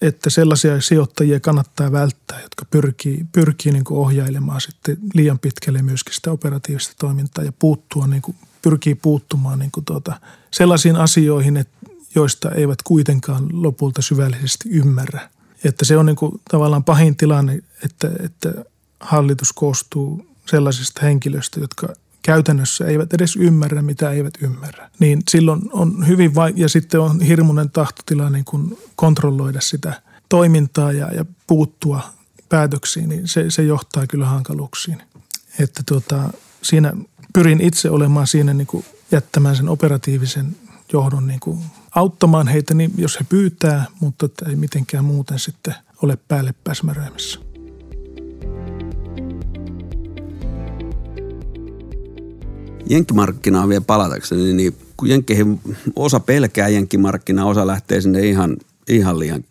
että 0.01 0.29
sellaisia 0.29 0.81
sijoittajia 0.81 1.39
kannattaa 1.39 1.91
välttää, 1.91 2.41
jotka 2.41 2.65
pyrkii, 2.65 3.25
pyrkii 3.31 3.71
niin 3.71 3.83
kuin 3.83 3.97
ohjailemaan 3.97 4.61
sitten 4.61 4.97
liian 5.13 5.39
pitkälle 5.39 5.81
myöskin 5.81 6.13
sitä 6.13 6.31
operatiivista 6.31 6.93
toimintaa 6.99 7.43
ja 7.43 7.51
puuttua, 7.59 8.07
niin 8.07 8.21
kuin, 8.21 8.37
pyrkii 8.61 8.95
puuttumaan 8.95 9.59
niin 9.59 9.71
kuin 9.71 9.85
tuota, 9.85 10.19
sellaisiin 10.51 10.95
asioihin, 10.95 11.57
että, 11.57 11.77
joista 12.15 12.51
eivät 12.51 12.81
kuitenkaan 12.83 13.63
lopulta 13.63 14.01
syvällisesti 14.01 14.69
ymmärrä. 14.69 15.29
Että 15.65 15.85
se 15.85 15.97
on 15.97 16.05
niin 16.05 16.15
kuin 16.15 16.41
tavallaan 16.51 16.83
pahin 16.83 17.15
tilanne, 17.15 17.59
että, 17.85 18.11
että 18.19 18.53
hallitus 18.99 19.53
koostuu 19.53 20.27
sellaisista 20.45 21.01
henkilöistä, 21.01 21.59
jotka 21.59 21.93
käytännössä 22.21 22.85
eivät 22.85 23.13
edes 23.13 23.35
ymmärrä, 23.35 23.81
mitä 23.81 24.11
eivät 24.11 24.33
ymmärrä. 24.41 24.89
Niin 24.99 25.23
silloin 25.29 25.61
on 25.73 26.07
hyvin 26.07 26.35
vai- 26.35 26.53
ja 26.55 26.69
sitten 26.69 26.99
on 26.99 27.21
hirmuinen 27.21 27.69
tahtotila 27.69 28.29
niin 28.29 28.45
kuin 28.45 28.77
kontrolloida 28.95 29.61
sitä 29.61 30.01
toimintaa 30.29 30.91
ja, 30.91 31.13
ja 31.13 31.25
puuttua 31.47 32.01
päätöksiin, 32.49 33.09
niin 33.09 33.27
se, 33.27 33.51
se 33.51 33.63
johtaa 33.63 34.07
kyllä 34.07 34.25
hankaluuksiin. 34.25 35.01
Että 35.59 35.83
tuota, 35.85 36.29
siinä 36.61 36.93
pyrin 37.33 37.61
itse 37.61 37.89
olemaan 37.89 38.27
siinä 38.27 38.53
niin 38.53 38.67
kuin 38.67 38.85
jättämään 39.11 39.55
sen 39.55 39.69
operatiivisen 39.69 40.55
johdon 40.93 41.27
niin 41.27 41.39
kuin 41.39 41.59
auttamaan 41.95 42.47
heitä, 42.47 42.73
niin 42.73 42.91
jos 42.97 43.19
he 43.19 43.25
pyytää, 43.29 43.85
mutta 43.99 44.29
ei 44.49 44.55
mitenkään 44.55 45.05
muuten 45.05 45.39
sitten 45.39 45.75
ole 46.03 46.17
päälle 46.27 46.53
pääsmäröimässä. 46.63 47.39
Jenkkimarkkinaan 52.89 53.69
vielä 53.69 53.83
palatakseni, 53.87 54.53
niin 54.53 54.77
kun 54.97 55.09
jenkkeihin 55.09 55.61
osa 55.95 56.19
pelkää 56.19 56.67
jenkkimarkkinaa, 56.67 57.45
osa 57.45 57.67
lähtee 57.67 58.01
sinne 58.01 58.27
ihan, 58.27 58.57
ihan 58.89 59.19
liian 59.19 59.43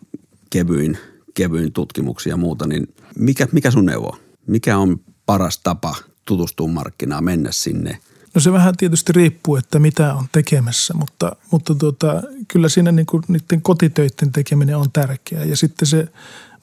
kevyin, 0.49 0.97
kevyin 1.33 1.71
tutkimuksia 1.71 2.33
ja 2.33 2.37
muuta, 2.37 2.67
niin 2.67 2.93
mikä, 3.19 3.47
mikä 3.51 3.71
sun 3.71 3.85
neuvo? 3.85 4.17
Mikä 4.47 4.77
on 4.77 4.99
paras 5.25 5.59
tapa 5.59 5.95
tutustua 6.25 6.67
markkinaan, 6.67 7.23
mennä 7.23 7.51
sinne? 7.51 7.99
No 8.35 8.41
se 8.41 8.53
vähän 8.53 8.77
tietysti 8.77 9.13
riippuu, 9.13 9.55
että 9.55 9.79
mitä 9.79 10.13
on 10.13 10.25
tekemässä, 10.31 10.93
mutta, 10.93 11.35
mutta 11.51 11.75
tuota, 11.75 12.23
kyllä 12.47 12.69
siinä 12.69 12.91
niin 12.91 13.05
kuin 13.05 13.23
niiden 13.27 13.61
kotitöiden 13.61 14.31
tekeminen 14.31 14.77
on 14.77 14.91
tärkeää. 14.91 15.43
Ja 15.43 15.57
sitten 15.57 15.87
se 15.87 16.07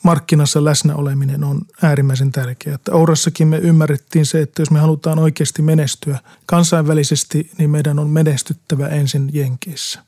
markkinassa 0.02 0.64
läsnä 0.64 0.94
oleminen 0.94 1.44
on 1.44 1.60
äärimmäisen 1.82 2.32
tärkeää. 2.32 2.74
Että 2.74 2.92
Ourassakin 2.92 3.48
me 3.48 3.58
ymmärrettiin 3.58 4.26
se, 4.26 4.40
että 4.40 4.62
jos 4.62 4.70
me 4.70 4.78
halutaan 4.78 5.18
oikeasti 5.18 5.62
menestyä 5.62 6.18
kansainvälisesti, 6.46 7.50
niin 7.58 7.70
meidän 7.70 7.98
on 7.98 8.10
menestyttävä 8.10 8.88
ensin 8.88 9.30
Jenkeissä. 9.32 10.02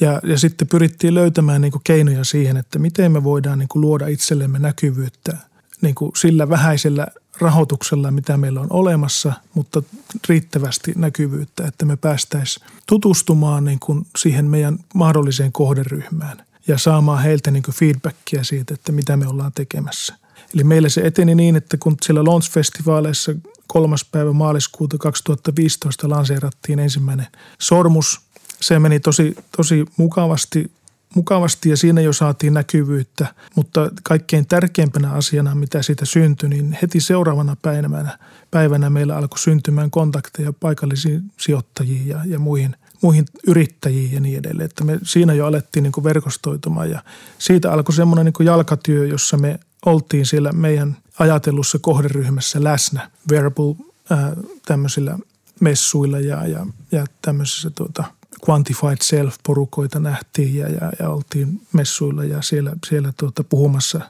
Ja, 0.00 0.20
ja 0.24 0.38
sitten 0.38 0.68
pyrittiin 0.68 1.14
löytämään 1.14 1.60
niin 1.60 1.72
kuin 1.72 1.82
keinoja 1.84 2.24
siihen, 2.24 2.56
että 2.56 2.78
miten 2.78 3.12
me 3.12 3.24
voidaan 3.24 3.58
niin 3.58 3.68
kuin 3.68 3.80
luoda 3.80 4.06
itsellemme 4.06 4.58
näkyvyyttä 4.58 5.36
niin 5.80 5.94
kuin 5.94 6.12
sillä 6.16 6.48
vähäisellä 6.48 7.06
rahoituksella, 7.40 8.10
mitä 8.10 8.36
meillä 8.36 8.60
on 8.60 8.66
olemassa, 8.70 9.32
mutta 9.54 9.82
riittävästi 10.28 10.92
näkyvyyttä, 10.96 11.64
että 11.66 11.84
me 11.84 11.96
päästäisiin 11.96 12.66
tutustumaan 12.86 13.64
niin 13.64 13.80
kuin 13.80 14.06
siihen 14.18 14.44
meidän 14.44 14.78
mahdolliseen 14.94 15.52
kohderyhmään– 15.52 16.42
ja 16.68 16.78
saamaan 16.78 17.22
heiltä 17.22 17.50
niin 17.50 17.62
feedbackia 17.72 18.44
siitä, 18.44 18.74
että 18.74 18.92
mitä 18.92 19.16
me 19.16 19.26
ollaan 19.26 19.52
tekemässä. 19.54 20.14
Eli 20.54 20.64
meillä 20.64 20.88
se 20.88 21.00
eteni 21.00 21.34
niin, 21.34 21.56
että 21.56 21.76
kun 21.76 21.96
siellä 22.02 22.24
Launch-festivaaleissa 22.24 23.50
kolmas 23.66 24.04
päivä 24.04 24.32
maaliskuuta 24.32 24.98
2015 24.98 26.08
lanseerattiin 26.08 26.78
ensimmäinen 26.78 27.26
sormus, 27.58 28.20
se 28.60 28.78
meni 28.78 29.00
tosi, 29.00 29.34
tosi 29.56 29.84
mukavasti, 29.96 30.70
mukavasti 31.14 31.68
ja 31.68 31.76
siinä 31.76 32.00
jo 32.00 32.12
saatiin 32.12 32.54
näkyvyyttä, 32.54 33.34
mutta 33.54 33.90
kaikkein 34.02 34.46
tärkeimpänä 34.46 35.12
asiana, 35.12 35.54
mitä 35.54 35.82
siitä 35.82 36.04
syntyi, 36.04 36.48
niin 36.48 36.78
heti 36.82 37.00
seuraavana 37.00 37.56
päivänä, 37.62 38.18
päivänä 38.50 38.90
meillä 38.90 39.16
alkoi 39.16 39.38
syntymään 39.38 39.90
kontakteja 39.90 40.52
paikallisiin 40.52 41.22
sijoittajiin 41.36 42.08
ja, 42.08 42.20
ja 42.24 42.38
muihin– 42.38 42.76
muihin 43.02 43.24
yrittäjiin 43.46 44.12
ja 44.12 44.20
niin 44.20 44.38
edelleen. 44.38 44.64
Että 44.64 44.84
me 44.84 44.98
siinä 45.02 45.34
jo 45.34 45.46
alettiin 45.46 45.82
niin 45.82 46.04
verkostoitumaan 46.04 46.90
ja 46.90 47.02
siitä 47.38 47.72
alkoi 47.72 47.94
semmoinen 47.94 48.24
niin 48.24 48.46
jalkatyö, 48.46 49.06
jossa 49.06 49.36
me 49.36 49.60
oltiin 49.86 50.26
siellä 50.26 50.52
meidän 50.52 50.96
ajatellussa 51.18 51.78
kohderyhmässä 51.78 52.64
läsnä 52.64 53.10
wearable 53.30 53.74
ää, 54.10 54.36
tämmöisillä 54.66 55.18
messuilla 55.60 56.20
ja, 56.20 56.46
ja, 56.46 56.66
ja 56.92 57.06
tämmöisissä 57.22 57.70
tuota, 57.70 58.04
quantified 58.48 58.96
self-porukoita 59.04 59.98
nähtiin 59.98 60.56
ja, 60.56 60.68
ja, 60.68 60.92
ja 60.98 61.10
oltiin 61.10 61.62
messuilla 61.72 62.24
ja 62.24 62.42
siellä, 62.42 62.72
siellä 62.86 63.12
tuota, 63.16 63.44
puhumassa 63.44 64.00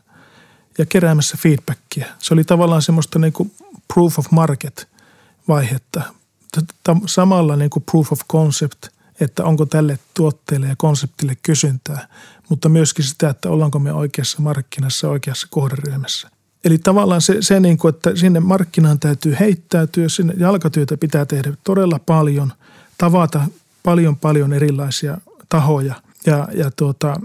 ja 0.79 0.87
keräämässä 0.87 1.37
feedbackia. 1.41 2.07
Se 2.19 2.35
oli 2.35 2.45
tavallaan 2.45 2.83
semmoista 2.83 3.19
niin 3.19 3.33
kuin 3.33 3.53
proof 3.95 4.19
of 4.19 4.27
market 4.31 4.89
vaihetta 5.49 6.03
samalla 7.07 7.57
niin 7.57 7.71
kuin 7.71 7.83
proof 7.91 8.13
of 8.13 8.21
concept, 8.33 8.87
että 9.21 9.45
onko 9.45 9.67
tälle 9.67 9.99
tuotteelle 10.15 10.67
ja 10.67 10.75
konseptille 10.79 11.37
kysyntää, 11.43 12.09
mutta 12.49 12.69
myöskin 12.69 13.05
sitä, 13.05 13.29
että 13.29 13.51
ollaanko 13.51 13.79
me 13.79 13.93
oikeassa 13.93 14.43
markkinassa, 14.43 15.09
oikeassa 15.09 15.47
kohderyhmässä. 15.51 16.31
Eli 16.65 16.79
tavallaan 16.79 17.21
se, 17.21 17.37
se 17.41 17.61
niin 17.61 17.79
kuin, 17.79 17.95
että 17.95 18.17
sinne 18.17 18.41
markkinaan 18.41 19.01
täytyy 19.01 19.37
heittäytyä, 19.41 20.09
sinne 20.09 20.35
jalkatyötä 20.37 20.97
pitää 20.97 21.27
tehdä 21.27 21.53
todella 21.65 21.99
paljon, 21.99 22.53
tavata 22.99 23.43
paljon 23.83 24.17
paljon 24.17 24.53
erilaisia 24.53 25.19
tahoja 25.49 25.95
ja, 26.27 26.49
ja 26.55 26.71
tuota, 26.71 27.21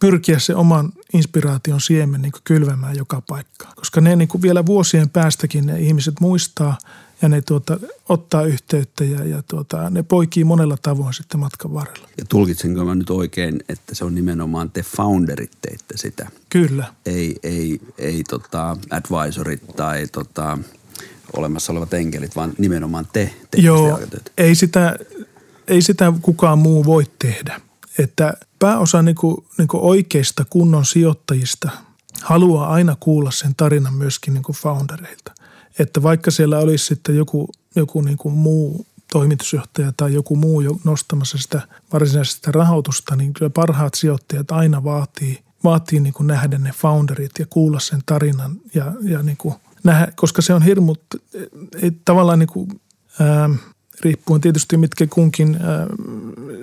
pyrkiä 0.00 0.38
se 0.38 0.54
oman 0.54 0.92
inspiraation 1.12 1.80
siemen 1.80 2.22
niin 2.22 2.32
kylvämään 2.44 2.96
joka 2.96 3.22
paikkaan. 3.28 3.72
Koska 3.76 4.00
ne 4.00 4.16
niin 4.16 4.28
kuin 4.28 4.42
vielä 4.42 4.66
vuosien 4.66 5.10
päästäkin 5.10 5.66
ne 5.66 5.80
ihmiset 5.80 6.20
muistaa 6.20 6.78
ja 7.22 7.28
ne 7.28 7.42
tuota, 7.42 7.78
ottaa 8.08 8.42
yhteyttä 8.42 9.04
ja, 9.04 9.24
ja 9.24 9.42
tuota, 9.42 9.90
ne 9.90 10.02
poikii 10.02 10.44
monella 10.44 10.76
tavoin 10.82 11.14
sitten 11.14 11.40
matkan 11.40 11.74
varrella. 11.74 12.08
Ja 12.18 12.24
tulkitsenko 12.28 12.84
mä 12.84 12.94
nyt 12.94 13.10
oikein, 13.10 13.60
että 13.68 13.94
se 13.94 14.04
on 14.04 14.14
nimenomaan 14.14 14.70
te 14.70 14.82
founderit 14.82 15.50
teitte 15.62 15.96
sitä? 15.96 16.30
Kyllä. 16.48 16.94
Ei, 17.06 17.36
ei, 17.42 17.80
ei 17.98 18.24
tota 18.24 18.76
advisorit 18.90 19.62
tai 19.76 20.06
tota, 20.06 20.58
olemassa 21.36 21.72
olevat 21.72 21.94
enkelit, 21.94 22.36
vaan 22.36 22.52
nimenomaan 22.58 23.08
te 23.12 23.34
Joo, 23.56 24.00
ei 24.38 24.54
sitä, 24.54 24.98
ei 25.70 25.82
sitä 25.82 26.12
kukaan 26.22 26.58
muu 26.58 26.84
voi 26.84 27.04
tehdä. 27.18 27.60
Että 27.98 28.34
pääosa 28.58 29.02
niinku, 29.02 29.44
niinku 29.58 29.78
oikeista 29.88 30.44
kunnon 30.50 30.84
sijoittajista 30.84 31.70
haluaa 32.22 32.68
aina 32.68 32.96
kuulla 33.00 33.30
sen 33.30 33.54
tarinan 33.54 33.94
myöskin 33.94 34.34
niinku 34.34 34.52
foundereilta. 34.52 35.32
Että 35.78 36.02
vaikka 36.02 36.30
siellä 36.30 36.58
olisi 36.58 36.86
sitten 36.86 37.16
joku, 37.16 37.48
joku 37.76 38.00
niin 38.00 38.18
kuin 38.18 38.34
muu 38.34 38.86
toimitusjohtaja 39.12 39.92
tai 39.96 40.14
joku 40.14 40.36
muu 40.36 40.60
jo 40.60 40.76
nostamassa 40.84 41.38
sitä 41.38 41.60
varsinaisesta 41.92 42.52
rahoitusta, 42.52 43.16
niin 43.16 43.32
kyllä 43.32 43.50
parhaat 43.50 43.94
sijoittajat 43.94 44.50
aina 44.50 44.84
vaatii, 44.84 45.38
vaatii 45.64 46.00
niin 46.00 46.12
kuin 46.12 46.26
nähdä 46.26 46.58
ne 46.58 46.72
founderit 46.72 47.32
ja 47.38 47.46
kuulla 47.50 47.80
sen 47.80 48.00
tarinan 48.06 48.56
ja, 48.74 48.92
ja 49.02 49.22
niin 49.22 49.36
kuin 49.36 49.54
nähdä, 49.84 50.12
koska 50.16 50.42
se 50.42 50.54
on 50.54 50.62
hirmu, 50.62 50.94
tavallaan 52.04 52.38
niin 52.38 52.48
kuin, 52.48 52.80
ää, 53.20 53.50
riippuen 54.00 54.40
tietysti 54.40 54.76
mitkä 54.76 55.06
kunkin 55.06 55.58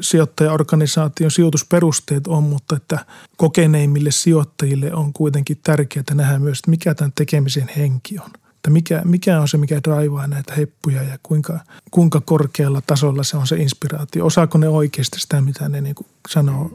sijoittajaorganisaation 0.02 1.32
sijoitusperusteet 1.32 2.28
on, 2.28 2.44
mutta 2.44 2.76
että 2.76 3.06
kokeneimmille 3.38 4.12
sijoittajille 4.12 4.94
on 4.94 5.14
kuitenkin 5.14 5.60
tärkeää 5.64 6.14
nähdä 6.14 6.40
myös, 6.40 6.60
että 6.60 6.70
mikä 6.70 6.96
tämän 6.96 7.12
tekemisen 7.16 7.70
henki 7.78 8.20
on– 8.20 8.32
että 8.68 8.74
mikä, 8.74 9.02
mikä 9.06 9.42
on 9.42 9.48
se, 9.48 9.58
mikä 9.58 9.82
draivaa 9.84 10.28
näitä 10.28 10.56
heppuja 10.56 11.04
ja 11.04 11.20
kuinka, 11.24 11.60
kuinka 11.92 12.22
korkealla 12.22 12.82
tasolla 12.88 13.24
se 13.24 13.38
on 13.38 13.48
se 13.48 13.56
inspiraatio. 13.56 14.26
Osaako 14.26 14.58
ne 14.58 14.68
oikeasti 14.68 15.20
sitä, 15.20 15.42
mitä 15.42 15.70
ne 15.70 15.82
niin 15.82 15.96
kuin 15.96 16.08
sanoo 16.30 16.72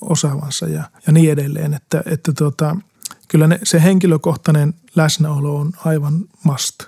osaavansa 0.00 0.68
ja, 0.68 0.84
ja 1.06 1.12
niin 1.12 1.32
edelleen. 1.32 1.74
Että, 1.74 2.02
että 2.06 2.32
tota, 2.32 2.76
kyllä 3.28 3.46
ne, 3.46 3.58
se 3.62 3.82
henkilökohtainen 3.82 4.74
läsnäolo 4.96 5.56
on 5.56 5.72
aivan 5.84 6.20
must. 6.44 6.82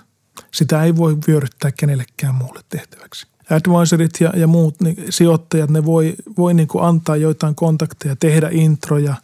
Sitä 0.55 0.83
ei 0.83 0.95
voi 0.95 1.17
vyöryttää 1.27 1.71
kenellekään 1.71 2.35
muulle 2.35 2.61
tehtäväksi. 2.69 3.27
Advisorit 3.49 4.11
ja, 4.19 4.33
ja 4.35 4.47
muut 4.47 4.81
niin 4.81 4.95
sijoittajat, 5.09 5.69
ne 5.69 5.85
voi, 5.85 6.15
voi 6.37 6.53
niin 6.53 6.67
kuin 6.67 6.83
antaa 6.83 7.15
joitain 7.15 7.55
kontakteja, 7.55 8.15
tehdä 8.15 8.49
introja, 8.51 9.15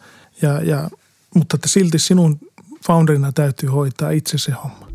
ja, 0.41 0.61
ja, 0.61 0.89
mutta 1.35 1.55
että 1.55 1.67
silti 1.67 1.99
sinun 1.99 2.39
founderina 2.87 3.31
täytyy 3.31 3.69
hoitaa 3.69 4.09
itse 4.09 4.37
se 4.37 4.51
homma. 4.51 4.87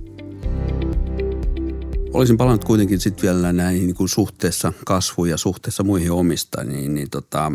Olisin 2.12 2.36
palannut 2.36 2.64
kuitenkin 2.64 3.00
sitten 3.00 3.22
vielä 3.22 3.52
näihin 3.52 3.86
niin 3.86 3.96
kuin 3.96 4.08
suhteessa 4.08 4.72
kasvuun 4.84 5.30
ja 5.30 5.36
suhteessa 5.36 5.82
muihin 5.82 6.12
omistajiin, 6.12 6.72
niin, 6.72 6.94
niin 6.94 7.10
tota, 7.10 7.52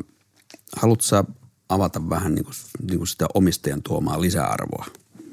haluatko 0.75 1.33
avata 1.69 2.09
vähän 2.09 2.35
niin 2.35 2.45
kuin, 2.45 2.55
niin 2.87 2.97
kuin 2.97 3.07
sitä 3.07 3.25
omistajan 3.33 3.83
tuomaa 3.83 4.21
lisäarvoa? 4.21 4.85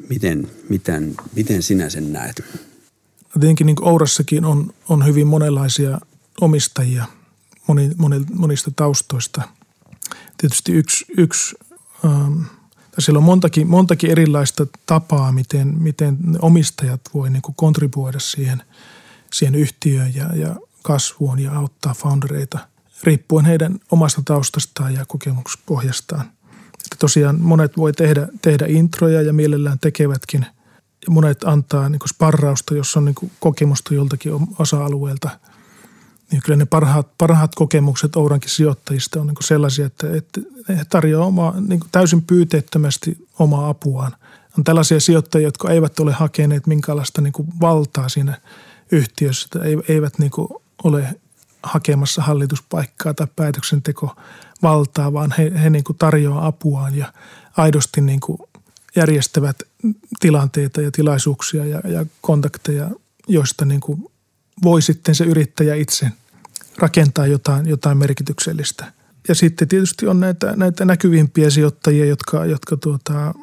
Miten, 0.08 0.50
miten, 0.68 1.14
miten 1.34 1.62
sinä 1.62 1.90
sen 1.90 2.12
näet? 2.12 2.42
Tietenkin 3.32 3.66
niin 3.66 3.84
Ourassakin 3.84 4.44
on, 4.44 4.74
on 4.88 5.06
hyvin 5.06 5.26
monenlaisia 5.26 6.00
omistajia 6.40 7.04
moni, 7.66 7.90
moni, 7.96 8.20
monista 8.34 8.70
taustoista. 8.76 9.42
Tietysti 10.38 10.72
yksi, 10.72 11.04
yksi 11.16 11.56
ähm, 12.04 12.42
siellä 12.98 13.18
on 13.18 13.24
montakin, 13.24 13.66
montakin 13.66 14.10
erilaista 14.10 14.66
tapaa, 14.86 15.32
miten, 15.32 15.74
miten 15.78 16.18
omistajat 16.42 17.00
voi 17.14 17.30
niin 17.30 17.42
kontribuoida 17.56 18.20
siihen, 18.20 18.62
siihen 19.32 19.54
yhtiöön 19.54 20.14
ja, 20.14 20.36
ja 20.36 20.56
kasvuun 20.82 21.38
ja 21.38 21.52
auttaa 21.52 21.94
foundereita 21.94 22.58
riippuen 23.02 23.44
heidän 23.44 23.78
omasta 23.90 24.22
taustastaan 24.24 24.94
ja 24.94 25.04
kokemuspohjastaan. 25.06 26.30
Että 26.74 26.96
tosiaan 26.98 27.40
monet 27.40 27.76
voi 27.76 27.92
tehdä, 27.92 28.28
tehdä 28.42 28.66
introja 28.68 29.22
ja 29.22 29.32
mielellään 29.32 29.78
tekevätkin. 29.78 30.46
Monet 31.08 31.44
antaa 31.44 31.88
niin 31.88 32.00
sparrausta, 32.08 32.74
jos 32.74 32.96
on 32.96 33.04
niin 33.04 33.30
kokemusta 33.40 33.94
joltakin 33.94 34.32
osa-alueelta– 34.58 35.30
niin 36.30 36.42
kyllä 36.42 36.56
ne 36.56 36.66
parhaat, 36.66 37.08
parhaat 37.18 37.54
kokemukset 37.54 38.16
Ourankin 38.16 38.50
sijoittajista 38.50 39.20
on 39.20 39.26
niin 39.26 39.36
sellaisia, 39.40 39.86
että, 39.86 40.16
että 40.16 40.40
he 40.68 40.84
tarjoavat 40.90 41.28
oma, 41.28 41.54
niin 41.68 41.80
täysin 41.92 42.22
pyyteettömästi 42.22 43.26
omaa 43.38 43.68
apuaan. 43.68 44.16
On 44.58 44.64
tällaisia 44.64 45.00
sijoittajia, 45.00 45.46
jotka 45.46 45.70
eivät 45.70 46.00
ole 46.00 46.12
hakeneet 46.12 46.66
minkäänlaista 46.66 47.20
niin 47.20 47.32
valtaa 47.60 48.08
siinä 48.08 48.40
yhtiössä, 48.92 49.48
eivät 49.88 50.18
niin 50.18 50.30
ole 50.84 51.14
hakemassa 51.62 52.22
hallituspaikkaa 52.22 53.14
tai 53.14 53.26
päätöksentekovaltaa, 53.36 55.12
vaan 55.12 55.34
he, 55.38 55.52
he 55.62 55.70
niin 55.70 55.84
tarjoavat 55.98 56.44
apuaan 56.44 56.94
ja 56.94 57.12
aidosti 57.56 58.00
niin 58.00 58.20
järjestävät 58.96 59.62
tilanteita 60.20 60.80
ja 60.80 60.90
tilaisuuksia 60.90 61.64
ja, 61.64 61.80
ja 61.84 62.06
kontakteja, 62.20 62.90
joista 63.28 63.64
niin 63.64 63.80
voi 64.62 64.82
sitten 64.82 65.14
se 65.14 65.24
yrittäjä 65.24 65.74
itse 65.74 66.10
rakentaa 66.78 67.26
jotain, 67.26 67.68
jotain 67.68 67.98
merkityksellistä. 67.98 68.92
Ja 69.28 69.34
sitten 69.34 69.68
tietysti 69.68 70.06
on 70.06 70.20
näitä, 70.20 70.56
näitä 70.56 70.84
näkyvimpiä 70.84 71.50
sijoittajia, 71.50 72.04
jotka, 72.04 72.44
jotka 72.44 72.76
tuota, 72.76 73.34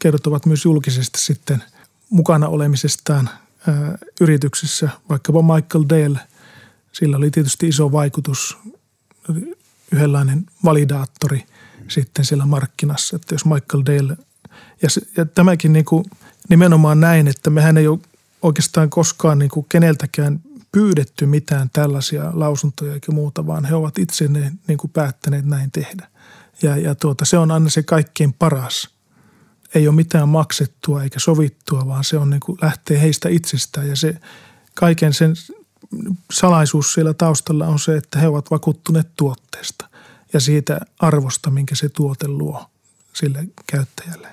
kertovat 0.00 0.46
myös 0.46 0.64
julkisesti 0.64 1.20
sitten 1.20 1.62
mukana 2.10 2.48
olemisestaan 2.48 3.30
ää, 3.68 3.98
yrityksissä. 4.20 4.88
Vaikkapa 5.08 5.42
Michael 5.42 5.84
Dale, 5.88 6.20
sillä 6.92 7.16
oli 7.16 7.30
tietysti 7.30 7.68
iso 7.68 7.92
vaikutus, 7.92 8.58
yhdenlainen 9.92 10.46
validaattori 10.64 11.44
sitten 11.88 12.24
siellä 12.24 12.46
markkinassa. 12.46 13.16
Että 13.16 13.34
jos 13.34 13.44
Michael 13.44 13.82
Dale, 13.86 14.16
ja, 14.82 14.88
ja 15.16 15.24
tämäkin 15.24 15.72
niin 15.72 15.84
kuin 15.84 16.04
nimenomaan 16.48 17.00
näin, 17.00 17.28
että 17.28 17.50
mehän 17.50 17.76
ei 17.76 17.88
ole 17.88 17.98
oikeastaan 18.42 18.90
koskaan 18.90 19.38
niin 19.38 19.50
kuin 19.50 19.66
keneltäkään 19.68 20.40
pyydetty 20.72 21.26
mitään 21.26 21.70
tällaisia 21.72 22.30
lausuntoja 22.34 22.94
eikä 22.94 23.12
muuta, 23.12 23.46
vaan 23.46 23.64
he 23.64 23.74
ovat 23.74 23.98
itse 23.98 24.28
ne 24.28 24.52
niin 24.68 24.78
kuin 24.78 24.90
päättäneet 24.90 25.44
näin 25.44 25.70
tehdä. 25.70 26.08
Ja, 26.62 26.76
ja 26.76 26.94
tuota, 26.94 27.24
se 27.24 27.38
on 27.38 27.50
aina 27.50 27.70
se 27.70 27.82
kaikkein 27.82 28.32
paras. 28.32 28.88
Ei 29.74 29.88
ole 29.88 29.94
mitään 29.94 30.28
maksettua 30.28 31.02
eikä 31.02 31.18
sovittua, 31.20 31.86
vaan 31.86 32.04
se 32.04 32.18
on 32.18 32.30
niin 32.30 32.40
kuin 32.40 32.58
lähtee 32.62 33.00
heistä 33.00 33.28
itsestään 33.28 33.88
ja 33.88 33.96
se 33.96 34.14
kaiken 34.74 35.14
sen 35.14 35.34
salaisuus 36.32 36.92
siellä 36.92 37.14
taustalla 37.14 37.66
on 37.66 37.78
se, 37.78 37.96
että 37.96 38.18
he 38.18 38.28
ovat 38.28 38.50
vakuuttuneet 38.50 39.08
tuotteesta 39.16 39.88
ja 40.32 40.40
siitä 40.40 40.80
arvosta, 40.98 41.50
minkä 41.50 41.74
se 41.74 41.88
tuote 41.88 42.28
luo 42.28 42.71
sille 43.12 43.44
käyttäjälle. 43.66 44.28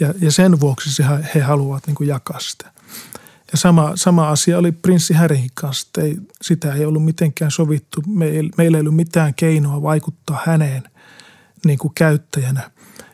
Ja, 0.00 0.14
ja 0.20 0.32
sen 0.32 0.60
vuoksi 0.60 0.94
se, 0.94 1.04
he 1.34 1.40
haluavat 1.40 1.86
niin 1.86 1.94
kuin 1.94 2.08
jakaa 2.08 2.40
sitä. 2.40 2.70
Ja 3.52 3.58
sama, 3.58 3.92
sama 3.94 4.28
asia 4.28 4.58
oli 4.58 4.72
prinssi 4.72 5.14
Harryn 5.14 5.46
kanssa. 5.54 5.88
Ei, 5.98 6.16
sitä 6.42 6.74
ei 6.74 6.84
ollut 6.84 7.04
mitenkään 7.04 7.50
sovittu. 7.50 8.02
meillä 8.56 8.78
ei 8.78 8.80
ollut 8.80 8.96
mitään 8.96 9.34
keinoa 9.34 9.82
vaikuttaa 9.82 10.42
häneen 10.46 10.82
niin 11.64 11.78
kuin 11.78 11.92
käyttäjänä. 11.94 12.70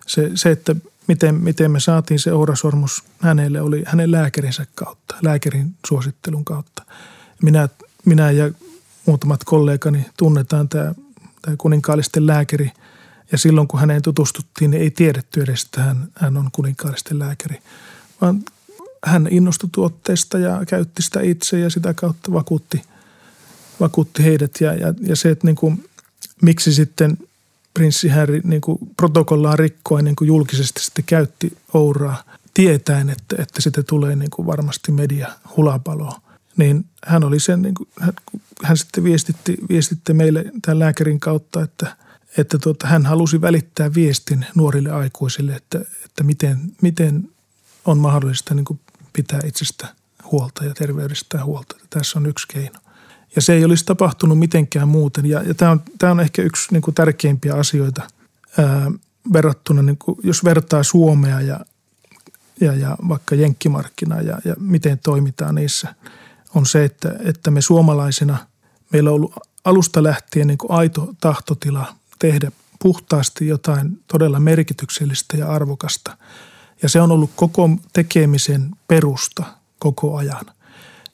Se, 0.06 0.30
se 0.34 0.50
että 0.50 0.76
miten, 1.06 1.34
miten 1.34 1.70
me 1.70 1.80
saatiin 1.80 2.20
se 2.20 2.32
ourasormus 2.32 3.04
hänelle, 3.18 3.60
oli 3.60 3.82
hänen 3.86 4.12
lääkärinsä 4.12 4.66
kautta, 4.74 5.16
lääkärin 5.22 5.74
suosittelun 5.88 6.44
kautta. 6.44 6.82
Minä, 7.42 7.68
minä 8.04 8.30
ja 8.30 8.50
muutamat 9.06 9.44
kollegani 9.44 10.06
tunnetaan 10.16 10.68
tämä, 10.68 10.94
tämä 11.42 11.56
kuninkaallisten 11.56 12.26
lääkäri. 12.26 12.70
Ja 13.32 13.38
silloin 13.38 13.68
kun 13.68 13.80
häneen 13.80 14.02
tutustuttiin, 14.02 14.70
niin 14.70 14.82
ei 14.82 14.90
tiedetty 14.90 15.42
edes, 15.42 15.62
että 15.64 15.82
hän, 15.82 16.08
hän 16.14 16.36
on 16.36 16.48
kuninkaallisten 16.52 17.18
lääkäri. 17.18 17.62
Vaan 18.20 18.44
hän 19.04 19.28
innostui 19.30 19.68
tuotteesta 19.72 20.38
ja 20.38 20.62
käytti 20.68 21.02
sitä 21.02 21.20
itse 21.20 21.58
ja 21.58 21.70
sitä 21.70 21.94
kautta 21.94 22.32
vakuutti, 22.32 22.82
vakuutti 23.80 24.24
heidät. 24.24 24.50
Ja, 24.60 24.74
ja, 24.74 24.94
ja 25.00 25.16
se, 25.16 25.30
että 25.30 25.46
niin 25.46 25.56
kuin, 25.56 25.84
miksi 26.42 26.74
sitten 26.74 27.18
prinssi 27.74 28.08
Harry 28.08 28.40
niin 28.44 28.60
kuin 28.60 28.78
protokollaan 28.96 29.58
rikkoen 29.58 30.04
niin 30.04 30.16
kuin 30.16 30.28
julkisesti 30.28 30.82
sitten 30.82 31.04
käytti 31.04 31.56
Ouraa 31.74 32.22
tietäen, 32.54 33.10
että, 33.10 33.36
että 33.38 33.62
sitä 33.62 33.82
tulee 33.82 34.16
niin 34.16 34.30
kuin 34.30 34.46
varmasti 34.46 34.92
media 34.92 35.28
hulapalo. 35.56 36.16
Niin 36.56 36.84
hän 37.06 37.24
oli 37.24 37.40
sen, 37.40 37.62
niin 37.62 37.74
kuin, 37.74 37.88
hän, 38.00 38.12
hän 38.62 38.76
sitten 38.76 39.04
viestitti, 39.04 39.56
viestitti 39.68 40.14
meille 40.14 40.44
tämän 40.62 40.78
lääkärin 40.78 41.20
kautta, 41.20 41.62
että, 41.62 41.96
että 42.38 42.58
tuota, 42.58 42.86
hän 42.86 43.06
halusi 43.06 43.40
välittää 43.40 43.94
viestin 43.94 44.46
nuorille 44.54 44.90
aikuisille, 44.90 45.52
että, 45.52 45.80
että 46.04 46.24
miten, 46.24 46.72
miten 46.82 47.30
on 47.84 47.98
mahdollista 47.98 48.54
niin 48.54 48.64
kuin 48.64 48.80
pitää 49.12 49.40
itsestä 49.44 49.94
huolta 50.32 50.64
ja 50.64 50.74
terveydestä 50.74 51.44
huolta. 51.44 51.76
Tässä 51.90 52.18
on 52.18 52.26
yksi 52.26 52.48
keino. 52.48 52.78
Ja 53.36 53.42
se 53.42 53.52
ei 53.52 53.64
olisi 53.64 53.84
tapahtunut 53.84 54.38
mitenkään 54.38 54.88
muuten. 54.88 55.26
Ja, 55.26 55.42
ja 55.42 55.54
tämä, 55.54 55.70
on, 55.70 55.82
tämä 55.98 56.12
on 56.12 56.20
ehkä 56.20 56.42
yksi 56.42 56.72
niin 56.72 56.82
kuin 56.82 56.94
tärkeimpiä 56.94 57.54
asioita 57.54 58.02
ää, 58.58 58.90
verrattuna, 59.32 59.82
niin 59.82 59.98
kuin, 59.98 60.18
jos 60.22 60.44
vertaa 60.44 60.82
Suomea 60.82 61.40
ja, 61.40 61.60
ja, 62.60 62.74
ja 62.74 62.96
vaikka 63.08 63.34
jenkkimarkkinaa 63.34 64.20
ja, 64.20 64.38
ja 64.44 64.54
miten 64.58 64.98
toimitaan 64.98 65.54
niissä, 65.54 65.94
on 66.54 66.66
se, 66.66 66.84
että, 66.84 67.16
että 67.24 67.50
me 67.50 67.60
suomalaisina, 67.60 68.46
meillä 68.92 69.10
on 69.10 69.16
ollut 69.16 69.34
alusta 69.64 70.02
lähtien 70.02 70.46
niin 70.46 70.58
kuin 70.58 70.70
aito 70.70 71.14
tahtotila 71.20 71.94
tehdä 72.20 72.52
puhtaasti 72.78 73.46
jotain 73.46 74.02
todella 74.06 74.40
merkityksellistä 74.40 75.36
ja 75.36 75.52
arvokasta– 75.52 76.16
ja 76.82 76.88
se 76.88 77.00
on 77.00 77.12
ollut 77.12 77.30
koko 77.36 77.70
tekemisen 77.92 78.70
perusta 78.88 79.44
koko 79.78 80.16
ajan. 80.16 80.46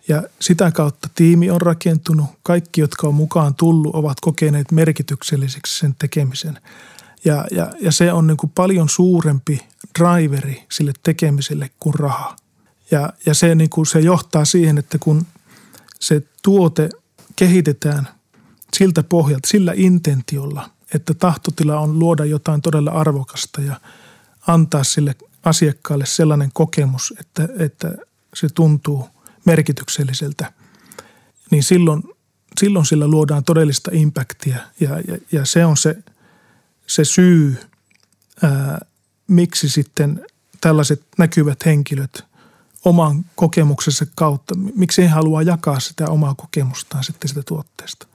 Ja 0.08 0.22
sitä 0.40 0.70
kautta 0.70 1.08
tiimi 1.14 1.50
on 1.50 1.60
rakentunut. 1.60 2.26
Kaikki, 2.42 2.80
jotka 2.80 3.08
on 3.08 3.14
mukaan 3.14 3.54
tullut, 3.54 3.94
ovat 3.94 4.20
kokeneet 4.20 4.72
merkitykselliseksi 4.72 5.78
sen 5.78 5.94
tekemisen. 5.98 6.58
Ja, 7.24 7.46
ja, 7.50 7.70
ja 7.80 7.92
se 7.92 8.12
on 8.12 8.26
niin 8.26 8.36
kuin 8.36 8.52
paljon 8.54 8.88
suurempi 8.88 9.60
driveri 9.98 10.62
sille 10.72 10.92
tekemiselle 11.02 11.70
kuin 11.80 11.94
raha. 11.94 12.36
Ja, 12.90 13.12
ja 13.26 13.34
se, 13.34 13.54
niin 13.54 13.70
kuin 13.70 13.86
se 13.86 14.00
johtaa 14.00 14.44
siihen, 14.44 14.78
että 14.78 14.98
kun 14.98 15.26
se 16.00 16.22
tuote 16.42 16.88
kehitetään 17.36 18.08
siltä 18.76 19.02
pohjalta, 19.02 19.48
sillä 19.48 19.72
intentiolla, 19.76 20.70
että 20.94 21.14
tahtotila 21.14 21.80
on 21.80 21.98
luoda 21.98 22.24
jotain 22.24 22.62
todella 22.62 22.90
arvokasta 22.90 23.60
ja 23.60 23.80
antaa 24.46 24.84
sille 24.84 25.14
asiakkaalle 25.44 26.06
sellainen 26.06 26.50
kokemus, 26.52 27.14
että, 27.20 27.48
että 27.58 27.94
se 28.34 28.48
tuntuu 28.48 29.08
merkitykselliseltä, 29.44 30.52
niin 31.50 31.62
silloin, 31.62 32.02
silloin 32.60 32.86
sillä 32.86 33.08
luodaan 33.08 33.44
todellista 33.44 33.90
impactia 33.94 34.58
ja, 34.80 34.90
ja, 35.08 35.18
ja 35.32 35.44
se 35.44 35.64
on 35.64 35.76
se, 35.76 35.96
se 36.86 37.04
syy, 37.04 37.56
ää, 38.42 38.86
miksi 39.28 39.68
sitten 39.68 40.26
tällaiset 40.60 41.02
näkyvät 41.18 41.64
henkilöt 41.64 42.24
oman 42.84 43.24
kokemuksensa 43.34 44.06
kautta, 44.14 44.54
miksi 44.54 45.02
he 45.02 45.08
haluaa 45.08 45.42
jakaa 45.42 45.80
sitä 45.80 46.08
omaa 46.08 46.34
kokemustaan 46.34 47.04
sitten 47.04 47.28
sitä 47.28 47.42
tuotteesta. 47.42 48.06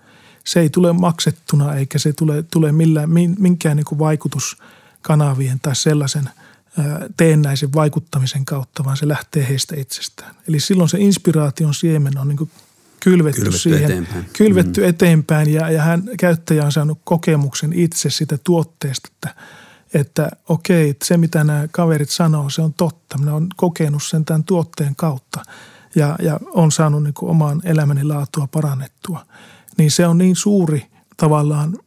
Se 0.44 0.60
ei 0.60 0.70
tule 0.70 0.94
maksettuna 0.94 1.76
eikä 1.76 2.00
se 2.00 2.14
tule, 2.14 2.44
tule 2.44 2.72
millään, 2.72 3.10
minkään 3.40 3.78
niin 3.78 4.00
vaikutuskanavien 4.00 5.60
tai 5.60 5.76
sellaisen– 5.76 6.30
teennäisen 7.18 7.74
vaikuttamisen 7.74 8.46
kautta, 8.46 8.84
vaan 8.84 8.98
se 8.98 9.08
lähtee 9.08 9.48
heistä 9.50 9.76
itsestään. 9.76 10.36
Eli 10.48 10.60
silloin 10.60 10.90
se 10.90 10.98
inspiraation 11.00 11.74
siemen 11.74 12.18
on 12.18 12.28
niin 12.28 12.38
kylvetty, 13.00 13.42
kylvetty 13.42 13.58
siihen, 13.58 13.84
eteenpäin. 13.84 14.26
kylvetty 14.38 14.82
mm. 14.82 14.88
eteenpäin 14.88 15.54
ja, 15.54 15.72
ja 15.72 15.82
hän, 15.82 16.04
käyttäjä 16.20 16.66
on 16.66 16.72
saanut 16.72 17.02
kokemuksen 17.04 17.74
itse 17.74 18.10
sitä 18.10 18.38
tuotteesta, 18.44 19.10
että, 19.12 19.36
että 19.94 20.30
okei, 20.50 20.96
se 21.04 21.18
mitä 21.18 21.44
nämä 21.44 21.68
kaverit 21.72 22.10
sanoo, 22.10 22.50
se 22.50 22.62
on 22.62 22.74
totta. 22.74 23.18
Minä 23.18 23.34
olen 23.34 23.48
kokenut 23.56 24.04
sen 24.04 24.26
tämän 24.26 24.44
tuotteen 24.44 24.96
kautta 24.96 25.44
ja, 25.96 26.16
ja 26.22 26.40
on 26.54 26.72
saanut 26.72 27.04
niin 27.04 27.14
kuin 27.14 27.30
oman 27.30 27.62
elämäni 27.64 28.04
laatua 28.04 28.48
parannettua, 28.48 29.26
niin 29.78 29.92
se 29.92 30.08
on 30.08 30.18
niin 30.18 30.36
suuri 30.36 30.88
tavallaan 31.18 31.80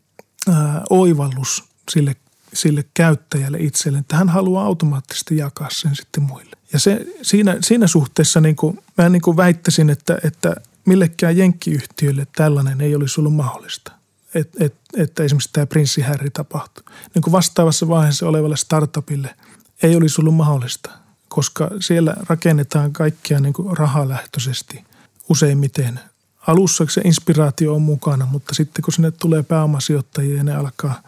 ää, 0.49 0.83
oivallus 0.90 1.64
sille, 1.90 2.16
sille 2.53 2.85
käyttäjälle 2.94 3.59
itselleen, 3.61 4.01
että 4.01 4.16
hän 4.16 4.29
haluaa 4.29 4.64
automaattisesti 4.64 5.37
jakaa 5.37 5.68
sen 5.70 5.97
sitten 5.97 6.23
muille. 6.23 6.57
Ja 6.73 6.79
se, 6.79 7.07
siinä, 7.23 7.57
siinä 7.61 7.87
suhteessa 7.87 8.40
niin 8.40 8.57
kuin, 8.57 8.79
mä 8.99 9.09
niin 9.09 9.23
kuin 9.23 9.37
väittäisin, 9.37 9.90
että, 9.90 10.18
että 10.25 10.57
millekään 10.87 11.37
jenkkiyhtiölle 11.37 12.27
tällainen 12.37 12.81
ei 12.81 12.94
olisi 12.94 13.20
ollut 13.20 13.35
mahdollista. 13.35 13.92
Et, 14.35 14.51
et, 14.61 14.75
että 14.97 15.23
esimerkiksi 15.23 15.51
tämä 15.53 15.66
Prinssi 15.66 16.01
Harry 16.01 16.31
tapahtui. 16.31 16.85
Niin 17.14 17.23
kuin 17.23 17.33
vastaavassa 17.33 17.88
vaiheessa 17.88 18.29
olevalle 18.29 18.57
startupille 18.57 19.35
ei 19.83 19.97
olisi 19.97 20.20
ollut 20.20 20.35
mahdollista, 20.35 20.90
koska 21.29 21.70
siellä 21.81 22.14
rakennetaan 22.29 22.92
kaikkia 22.92 23.40
niin 23.40 23.53
kuin 23.53 23.77
rahalähtöisesti 23.77 24.85
useimmiten. 25.29 26.01
Alussa 26.46 26.87
se 26.88 27.00
inspiraatio 27.00 27.74
on 27.74 27.83
mukana, 27.83 28.26
mutta 28.26 28.54
sitten 28.54 28.83
kun 28.83 28.92
sinne 28.92 29.11
tulee 29.11 29.42
pääomasijoittajia 29.42 30.37
ja 30.37 30.44
ne 30.44 30.54
alkaa 30.54 31.02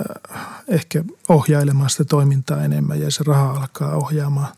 äh, 0.00 0.40
ehkä 0.68 1.04
ohjailemaan 1.28 1.90
sitä 1.90 2.04
toimintaa 2.04 2.64
enemmän 2.64 3.00
ja 3.00 3.10
se 3.10 3.24
raha 3.26 3.50
alkaa 3.50 3.96
ohjaamaan 3.96 4.52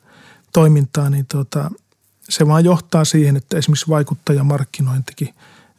toimintaa, 0.53 1.11
niin 1.11 1.27
tuota, 1.27 1.71
se 2.29 2.47
vaan 2.47 2.65
johtaa 2.65 3.05
siihen, 3.05 3.37
että 3.37 3.59
esimerkiksi 3.59 3.89
vaikuttajamarkkinointikin 3.89 5.35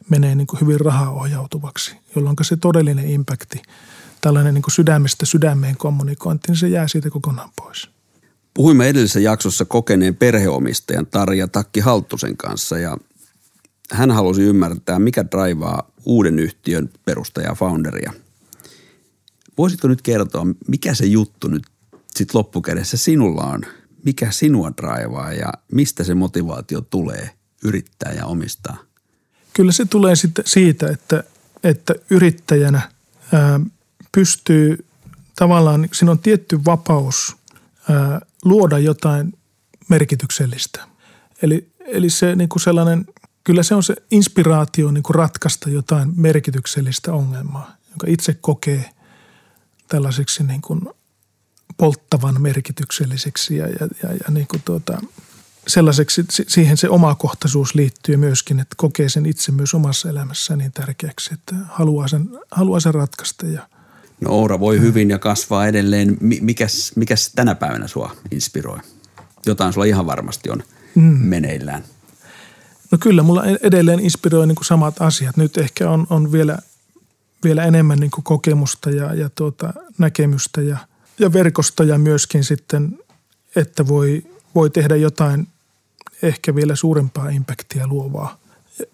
menee 0.08 0.34
niin 0.34 0.46
kuin 0.46 0.60
hyvin 0.60 0.80
rahaohjautuvaksi, 0.80 1.96
jolloin 2.16 2.36
se 2.42 2.56
todellinen 2.56 3.10
impakti, 3.10 3.62
tällainen 4.20 4.54
niin 4.54 4.62
kuin 4.62 4.74
sydämestä 4.74 5.26
sydämeen 5.26 5.76
kommunikointi, 5.76 6.48
niin 6.48 6.58
se 6.58 6.68
jää 6.68 6.88
siitä 6.88 7.10
kokonaan 7.10 7.50
pois. 7.56 7.90
Puhuimme 8.54 8.88
edellisessä 8.88 9.20
jaksossa 9.20 9.64
kokeneen 9.64 10.16
perheomistajan 10.16 11.06
Tarja 11.06 11.48
Takki 11.48 11.80
Halttusen 11.80 12.36
kanssa 12.36 12.78
ja 12.78 12.96
hän 13.92 14.10
halusi 14.10 14.42
ymmärtää, 14.42 14.98
mikä 14.98 15.24
draivaa 15.30 15.90
uuden 16.04 16.38
yhtiön 16.38 16.90
perustajaa, 17.04 17.54
founderia. 17.54 18.12
Voisitko 19.58 19.88
nyt 19.88 20.02
kertoa, 20.02 20.46
mikä 20.68 20.94
se 20.94 21.06
juttu 21.06 21.48
nyt 21.48 21.62
sitten 22.14 22.38
loppukädessä 22.38 22.96
sinulla 22.96 23.44
on? 23.44 23.60
Mikä 24.04 24.30
sinua 24.30 24.72
draivaa 24.76 25.32
ja 25.32 25.52
mistä 25.72 26.04
se 26.04 26.14
motivaatio 26.14 26.80
tulee 26.80 27.30
yrittää 27.64 28.12
ja 28.12 28.26
omistaa? 28.26 28.76
Kyllä 29.52 29.72
se 29.72 29.84
tulee 29.84 30.16
sitten 30.16 30.44
siitä, 30.46 30.88
että, 30.90 31.24
että 31.64 31.94
yrittäjänä 32.10 32.80
ää, 33.32 33.60
pystyy 34.12 34.84
tavallaan, 35.36 35.88
siinä 35.92 36.10
on 36.10 36.18
tietty 36.18 36.64
vapaus 36.64 37.36
ää, 37.90 38.20
luoda 38.44 38.78
jotain 38.78 39.32
merkityksellistä. 39.88 40.86
Eli, 41.42 41.68
eli 41.86 42.10
se 42.10 42.36
niin 42.36 42.48
kuin 42.48 42.62
sellainen, 42.62 43.06
kyllä 43.44 43.62
se 43.62 43.74
on 43.74 43.82
se 43.82 43.94
inspiraatio 44.10 44.90
niin 44.90 45.02
kuin 45.02 45.14
ratkaista 45.14 45.70
jotain 45.70 46.12
merkityksellistä 46.16 47.12
ongelmaa, 47.12 47.76
jonka 47.90 48.06
itse 48.06 48.34
kokee 48.40 48.90
tällaiseksi 49.88 50.42
niin 50.42 50.62
kuin 50.62 50.80
polttavan 51.76 52.42
merkitykselliseksi 52.42 53.56
ja, 53.56 53.66
ja, 53.68 53.88
ja, 54.02 54.12
ja 54.12 54.30
niin 54.30 54.46
kuin 54.46 54.62
tuota, 54.64 54.98
sellaiseksi, 55.66 56.24
siihen 56.28 56.76
se 56.76 56.88
omakohtaisuus 56.88 57.74
liittyy 57.74 58.16
myöskin, 58.16 58.60
että 58.60 58.74
kokee 58.78 59.08
sen 59.08 59.26
itse 59.26 59.52
myös 59.52 59.74
omassa 59.74 60.08
elämässään 60.08 60.58
niin 60.58 60.72
tärkeäksi, 60.72 61.34
että 61.34 61.54
haluaa 61.68 62.08
sen, 62.08 62.28
haluaa 62.50 62.80
sen 62.80 62.94
ratkaista. 62.94 63.46
Ja, 63.46 63.68
no 64.20 64.30
Oura 64.30 64.60
voi 64.60 64.80
hyvin 64.80 65.10
ja 65.10 65.18
kasvaa 65.18 65.66
edelleen. 65.66 66.16
Mikäs, 66.20 66.92
mikäs 66.96 67.32
tänä 67.34 67.54
päivänä 67.54 67.88
sua 67.88 68.16
inspiroi? 68.30 68.78
Jotain 69.46 69.72
sulla 69.72 69.84
ihan 69.84 70.06
varmasti 70.06 70.50
on 70.50 70.62
mm. 70.94 71.02
meneillään. 71.02 71.84
No 72.92 72.98
kyllä, 73.00 73.22
mulla 73.22 73.44
e-, 73.44 73.58
edelleen 73.62 74.00
inspiroi 74.00 74.46
niin 74.46 74.56
kuin 74.56 74.66
samat 74.66 75.02
asiat. 75.02 75.36
Nyt 75.36 75.58
ehkä 75.58 75.90
on, 75.90 76.06
on 76.10 76.32
vielä, 76.32 76.58
vielä 77.44 77.64
enemmän 77.64 77.98
niin 77.98 78.10
kuin 78.10 78.24
kokemusta 78.24 78.90
ja, 78.90 79.14
ja 79.14 79.30
tuota, 79.34 79.72
näkemystä 79.98 80.60
ja, 80.60 80.76
ja 81.18 81.32
verkostoja 81.32 81.98
myöskin 81.98 82.44
sitten, 82.44 82.98
että 83.56 83.88
voi, 83.88 84.22
voi 84.54 84.70
tehdä 84.70 84.96
jotain 84.96 85.48
ehkä 86.22 86.54
vielä 86.54 86.76
suurempaa 86.76 87.28
impactia 87.28 87.86
luovaa. 87.86 88.38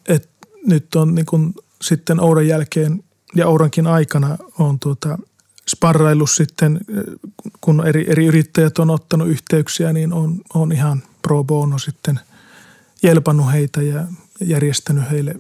Et 0.08 0.28
nyt 0.66 0.94
on 0.94 1.14
niin 1.14 1.26
kuin 1.26 1.54
sitten 1.82 2.20
Ouran 2.20 2.46
jälkeen 2.46 3.04
ja 3.34 3.48
Ourankin 3.48 3.87
aikana 3.87 4.37
on 4.58 4.78
tuota 4.78 5.18
sparraillut 5.70 6.30
sitten, 6.30 6.80
kun 7.61 7.87
eri, 7.87 8.04
eri 8.08 8.26
yrittäjät 8.26 8.78
on 8.78 8.90
ottanut 8.90 9.28
yhteyksiä, 9.28 9.92
niin 9.92 10.12
on, 10.12 10.40
on 10.54 10.72
ihan 10.72 11.02
pro 11.22 11.44
bono 11.44 11.78
sitten 11.78 12.20
jelpannut 13.02 13.52
heitä 13.52 13.82
ja 13.82 14.06
järjestänyt 14.40 15.11
heille, 15.11 15.34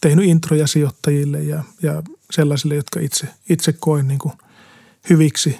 tehnyt 0.00 0.24
introja 0.24 0.66
sijoittajille 0.66 1.42
ja, 1.42 1.64
ja 1.82 2.02
sellaisille, 2.30 2.74
jotka 2.74 3.00
itse, 3.00 3.28
itse 3.48 3.72
koen 3.72 4.08
niin 4.08 4.18
kuin 4.18 4.32
hyviksi 5.10 5.58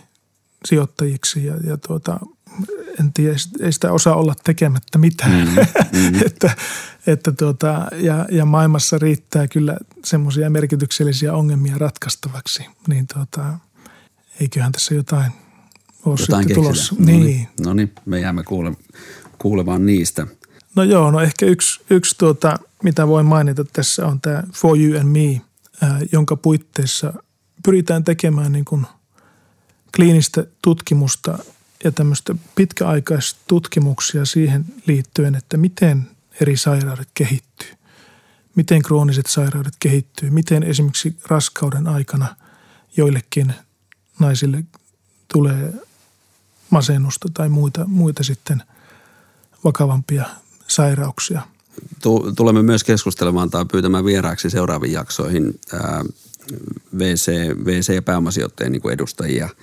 sijoittajiksi 0.64 1.46
ja, 1.46 1.56
ja 1.56 1.76
tuota, 1.76 2.20
en 3.00 3.12
tiedä, 3.12 3.36
ei 3.60 3.72
sitä 3.72 3.92
osaa 3.92 4.16
olla 4.16 4.34
tekemättä 4.44 4.98
mitään. 4.98 5.48
Mm, 5.48 5.54
mm. 6.00 6.14
että, 6.26 6.56
että 7.06 7.32
tuota, 7.32 7.86
ja, 7.92 8.26
ja 8.30 8.44
maailmassa 8.44 8.98
riittää 8.98 9.48
kyllä 9.48 9.76
semmoisia 10.04 10.50
merkityksellisiä 10.50 11.32
ongelmia 11.32 11.78
ratkaistavaksi, 11.78 12.66
niin 12.88 13.06
tuota, 13.14 13.58
eiköhän 14.40 14.72
tässä 14.72 14.94
jotain 14.94 15.32
ole 16.04 16.16
jotain 16.20 16.42
sitten 16.42 16.54
tulossa. 16.54 16.94
No 16.98 17.04
niin, 17.06 17.22
niin. 17.24 17.48
No 17.64 17.74
niin, 17.74 17.92
me 18.04 18.20
jäämme 18.20 18.42
kuule, 18.42 18.72
kuulemaan 19.38 19.86
niistä. 19.86 20.26
No 20.76 20.82
joo, 20.82 21.10
no 21.10 21.20
ehkä 21.20 21.46
yksi, 21.46 21.80
yksi 21.90 22.14
tuota, 22.18 22.58
mitä 22.82 23.08
voin 23.08 23.26
mainita 23.26 23.64
tässä 23.64 24.06
on 24.06 24.20
tämä 24.20 24.42
For 24.54 24.78
You 24.78 25.00
and 25.00 25.08
Me, 25.08 25.40
ää, 25.82 26.00
jonka 26.12 26.36
puitteissa 26.36 27.12
pyritään 27.64 28.04
tekemään 28.04 28.52
niin 28.52 28.64
kuin 28.64 28.86
kliinistä 29.96 30.46
tutkimusta 30.62 31.38
ja 31.84 31.92
tämmöistä 31.92 32.34
pitkäaikaistutkimuksia 32.54 34.24
siihen 34.24 34.64
liittyen, 34.86 35.34
että 35.34 35.56
miten 35.56 36.10
eri 36.40 36.56
sairaudet 36.56 37.08
kehittyy. 37.14 37.68
Miten 38.54 38.82
krooniset 38.82 39.26
sairaudet 39.26 39.74
kehittyy, 39.78 40.30
miten 40.30 40.62
esimerkiksi 40.62 41.16
raskauden 41.26 41.86
aikana 41.86 42.36
joillekin 42.96 43.54
naisille 44.18 44.64
tulee 45.32 45.72
masennusta 46.70 47.28
tai 47.34 47.48
muita, 47.48 47.84
muita 47.86 48.24
sitten 48.24 48.62
vakavampia 49.64 50.24
sairauksia. 50.68 51.42
Tulemme 52.36 52.62
myös 52.62 52.84
keskustelemaan 52.84 53.50
tai 53.50 53.64
pyytämään 53.72 54.04
vieraaksi 54.04 54.50
seuraaviin 54.50 54.92
jaksoihin 54.92 55.60
ää, 55.72 56.04
VC, 56.98 57.32
VC- 57.64 57.94
ja 57.94 58.02
pääomasijoittajien 58.02 58.72
niin 58.72 58.90
edustajia– 58.92 59.48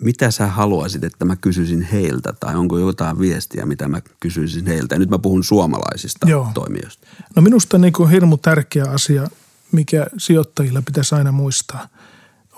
mitä 0.00 0.30
sä 0.30 0.46
haluaisit, 0.46 1.04
että 1.04 1.24
mä 1.24 1.36
kysyisin 1.36 1.82
heiltä 1.82 2.32
tai 2.40 2.54
onko 2.54 2.78
jotain 2.78 3.18
viestiä, 3.18 3.66
mitä 3.66 3.88
mä 3.88 4.00
kysyisin 4.20 4.66
heiltä? 4.66 4.94
Ja 4.94 4.98
nyt 4.98 5.10
mä 5.10 5.18
puhun 5.18 5.44
suomalaisista 5.44 6.28
Joo. 6.28 6.50
toimijoista. 6.54 7.06
No 7.36 7.42
minusta 7.42 7.78
niin 7.78 7.92
kuin 7.92 8.10
hirmu 8.10 8.36
tärkeä 8.36 8.84
asia, 8.84 9.28
mikä 9.72 10.06
sijoittajilla 10.18 10.82
pitäisi 10.82 11.14
aina 11.14 11.32
muistaa, 11.32 11.88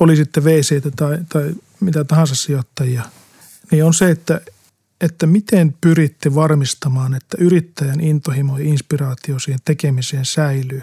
oli 0.01 0.17
sitten 0.17 0.45
VC 0.45 0.83
tai, 0.97 1.19
tai 1.29 1.55
mitä 1.81 2.05
tahansa 2.05 2.35
sijoittajia, 2.35 3.03
niin 3.71 3.85
on 3.85 3.95
se, 3.95 4.11
että, 4.11 4.41
että 5.01 5.27
miten 5.27 5.75
pyritte 5.81 6.35
varmistamaan, 6.35 7.15
että 7.15 7.37
yrittäjän 7.41 8.01
intohimo 8.01 8.59
ja 8.59 8.65
inspiraatio 8.65 9.39
siihen 9.39 9.61
tekemiseen 9.65 10.25
säilyy 10.25 10.83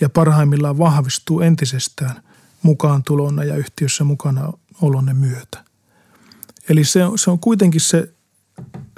ja 0.00 0.08
parhaimmillaan 0.08 0.78
vahvistuu 0.78 1.40
entisestään 1.40 2.22
mukaan 2.62 3.02
tulona 3.02 3.44
ja 3.44 3.56
yhtiössä 3.56 4.04
mukana 4.04 4.52
olonne 4.82 5.14
myötä. 5.14 5.64
Eli 6.68 6.84
se, 6.84 7.00
se 7.16 7.30
on 7.30 7.38
kuitenkin 7.38 7.80
se, 7.80 8.14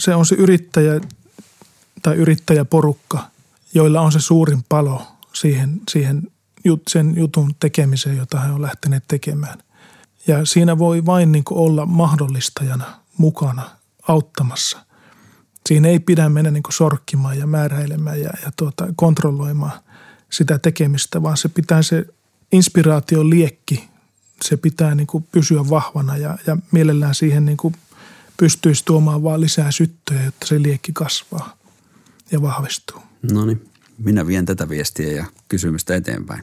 se 0.00 0.14
on 0.14 0.26
se 0.26 0.34
yrittäjä 0.34 1.00
tai 2.02 2.14
yrittäjäporukka, 2.14 3.30
joilla 3.74 4.00
on 4.00 4.12
se 4.12 4.20
suurin 4.20 4.64
palo 4.68 5.06
siihen, 5.32 5.80
siihen 5.90 6.30
sen 6.88 7.16
jutun 7.16 7.54
tekemiseen, 7.60 8.16
jota 8.16 8.40
he 8.40 8.52
on 8.52 8.62
lähteneet 8.62 9.04
tekemään. 9.08 9.58
Ja 10.26 10.44
siinä 10.44 10.78
voi 10.78 11.06
vain 11.06 11.32
niin 11.32 11.44
olla 11.50 11.86
mahdollistajana 11.86 13.00
mukana 13.18 13.75
auttamassa. 14.08 14.78
Siinä 15.68 15.88
ei 15.88 16.00
pidä 16.00 16.28
mennä 16.28 16.50
niin 16.50 16.62
sorkkimaan 16.70 17.38
ja 17.38 17.46
määräilemään 17.46 18.20
ja, 18.20 18.30
ja 18.44 18.52
tuota, 18.56 18.88
kontrolloimaan 18.96 19.80
sitä 20.30 20.58
tekemistä, 20.58 21.22
vaan 21.22 21.36
se 21.36 21.48
pitää 21.48 21.82
se 21.82 22.04
inspiraation 22.52 23.30
liekki 23.30 23.88
se 24.42 24.56
pitää 24.56 24.94
niin 24.94 25.06
kuin 25.06 25.26
pysyä 25.32 25.70
vahvana 25.70 26.16
ja, 26.16 26.38
ja 26.46 26.56
mielellään 26.72 27.14
siihen 27.14 27.44
niin 27.44 27.56
kuin 27.56 27.74
pystyisi 28.36 28.84
tuomaan 28.84 29.22
vaan 29.22 29.40
lisää 29.40 29.70
syttöjä, 29.70 30.24
jotta 30.24 30.46
se 30.46 30.62
liekki 30.62 30.92
kasvaa 30.92 31.56
ja 32.32 32.42
vahvistuu. 32.42 33.00
No 33.32 33.44
niin, 33.44 33.68
minä 33.98 34.26
vien 34.26 34.46
tätä 34.46 34.68
viestiä 34.68 35.12
ja 35.12 35.24
kysymystä 35.48 35.94
eteenpäin. 35.94 36.42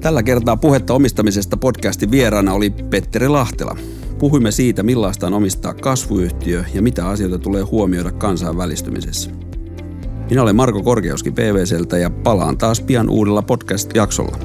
Tällä 0.00 0.22
kertaa 0.22 0.56
puhetta 0.56 0.94
omistamisesta 0.94 1.56
podcastin 1.56 2.10
vieraana 2.10 2.52
oli 2.52 2.70
Petteri 2.70 3.28
Lahtela. 3.28 3.76
Puhuimme 4.18 4.50
siitä, 4.50 4.82
millaista 4.82 5.26
on 5.26 5.34
omistaa 5.34 5.74
kasvuyhtiö 5.74 6.64
ja 6.74 6.82
mitä 6.82 7.08
asioita 7.08 7.38
tulee 7.38 7.62
huomioida 7.62 8.10
kansainvälistymisessä. 8.10 9.30
Minä 10.30 10.42
olen 10.42 10.56
Marko 10.56 10.82
Korkeoski 10.82 11.30
PVCltä 11.30 11.98
ja 11.98 12.10
palaan 12.10 12.58
taas 12.58 12.80
pian 12.80 13.08
uudella 13.08 13.42
podcast-jaksolla. 13.42 14.38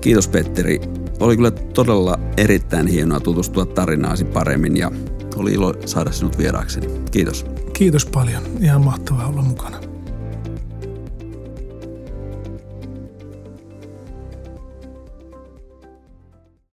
Kiitos 0.00 0.28
Petteri. 0.28 0.80
Oli 1.20 1.36
kyllä 1.36 1.50
todella 1.50 2.18
erittäin 2.36 2.86
hienoa 2.86 3.20
tutustua 3.20 3.66
tarinaasi 3.66 4.24
paremmin 4.24 4.76
ja 4.76 4.90
oli 5.36 5.52
ilo 5.52 5.74
saada 5.86 6.12
sinut 6.12 6.38
vieraakseni. 6.38 6.86
Kiitos. 7.10 7.46
Kiitos 7.72 8.06
paljon. 8.06 8.42
Ihan 8.60 8.84
mahtavaa 8.84 9.26
olla 9.26 9.42
mukana. 9.42 9.89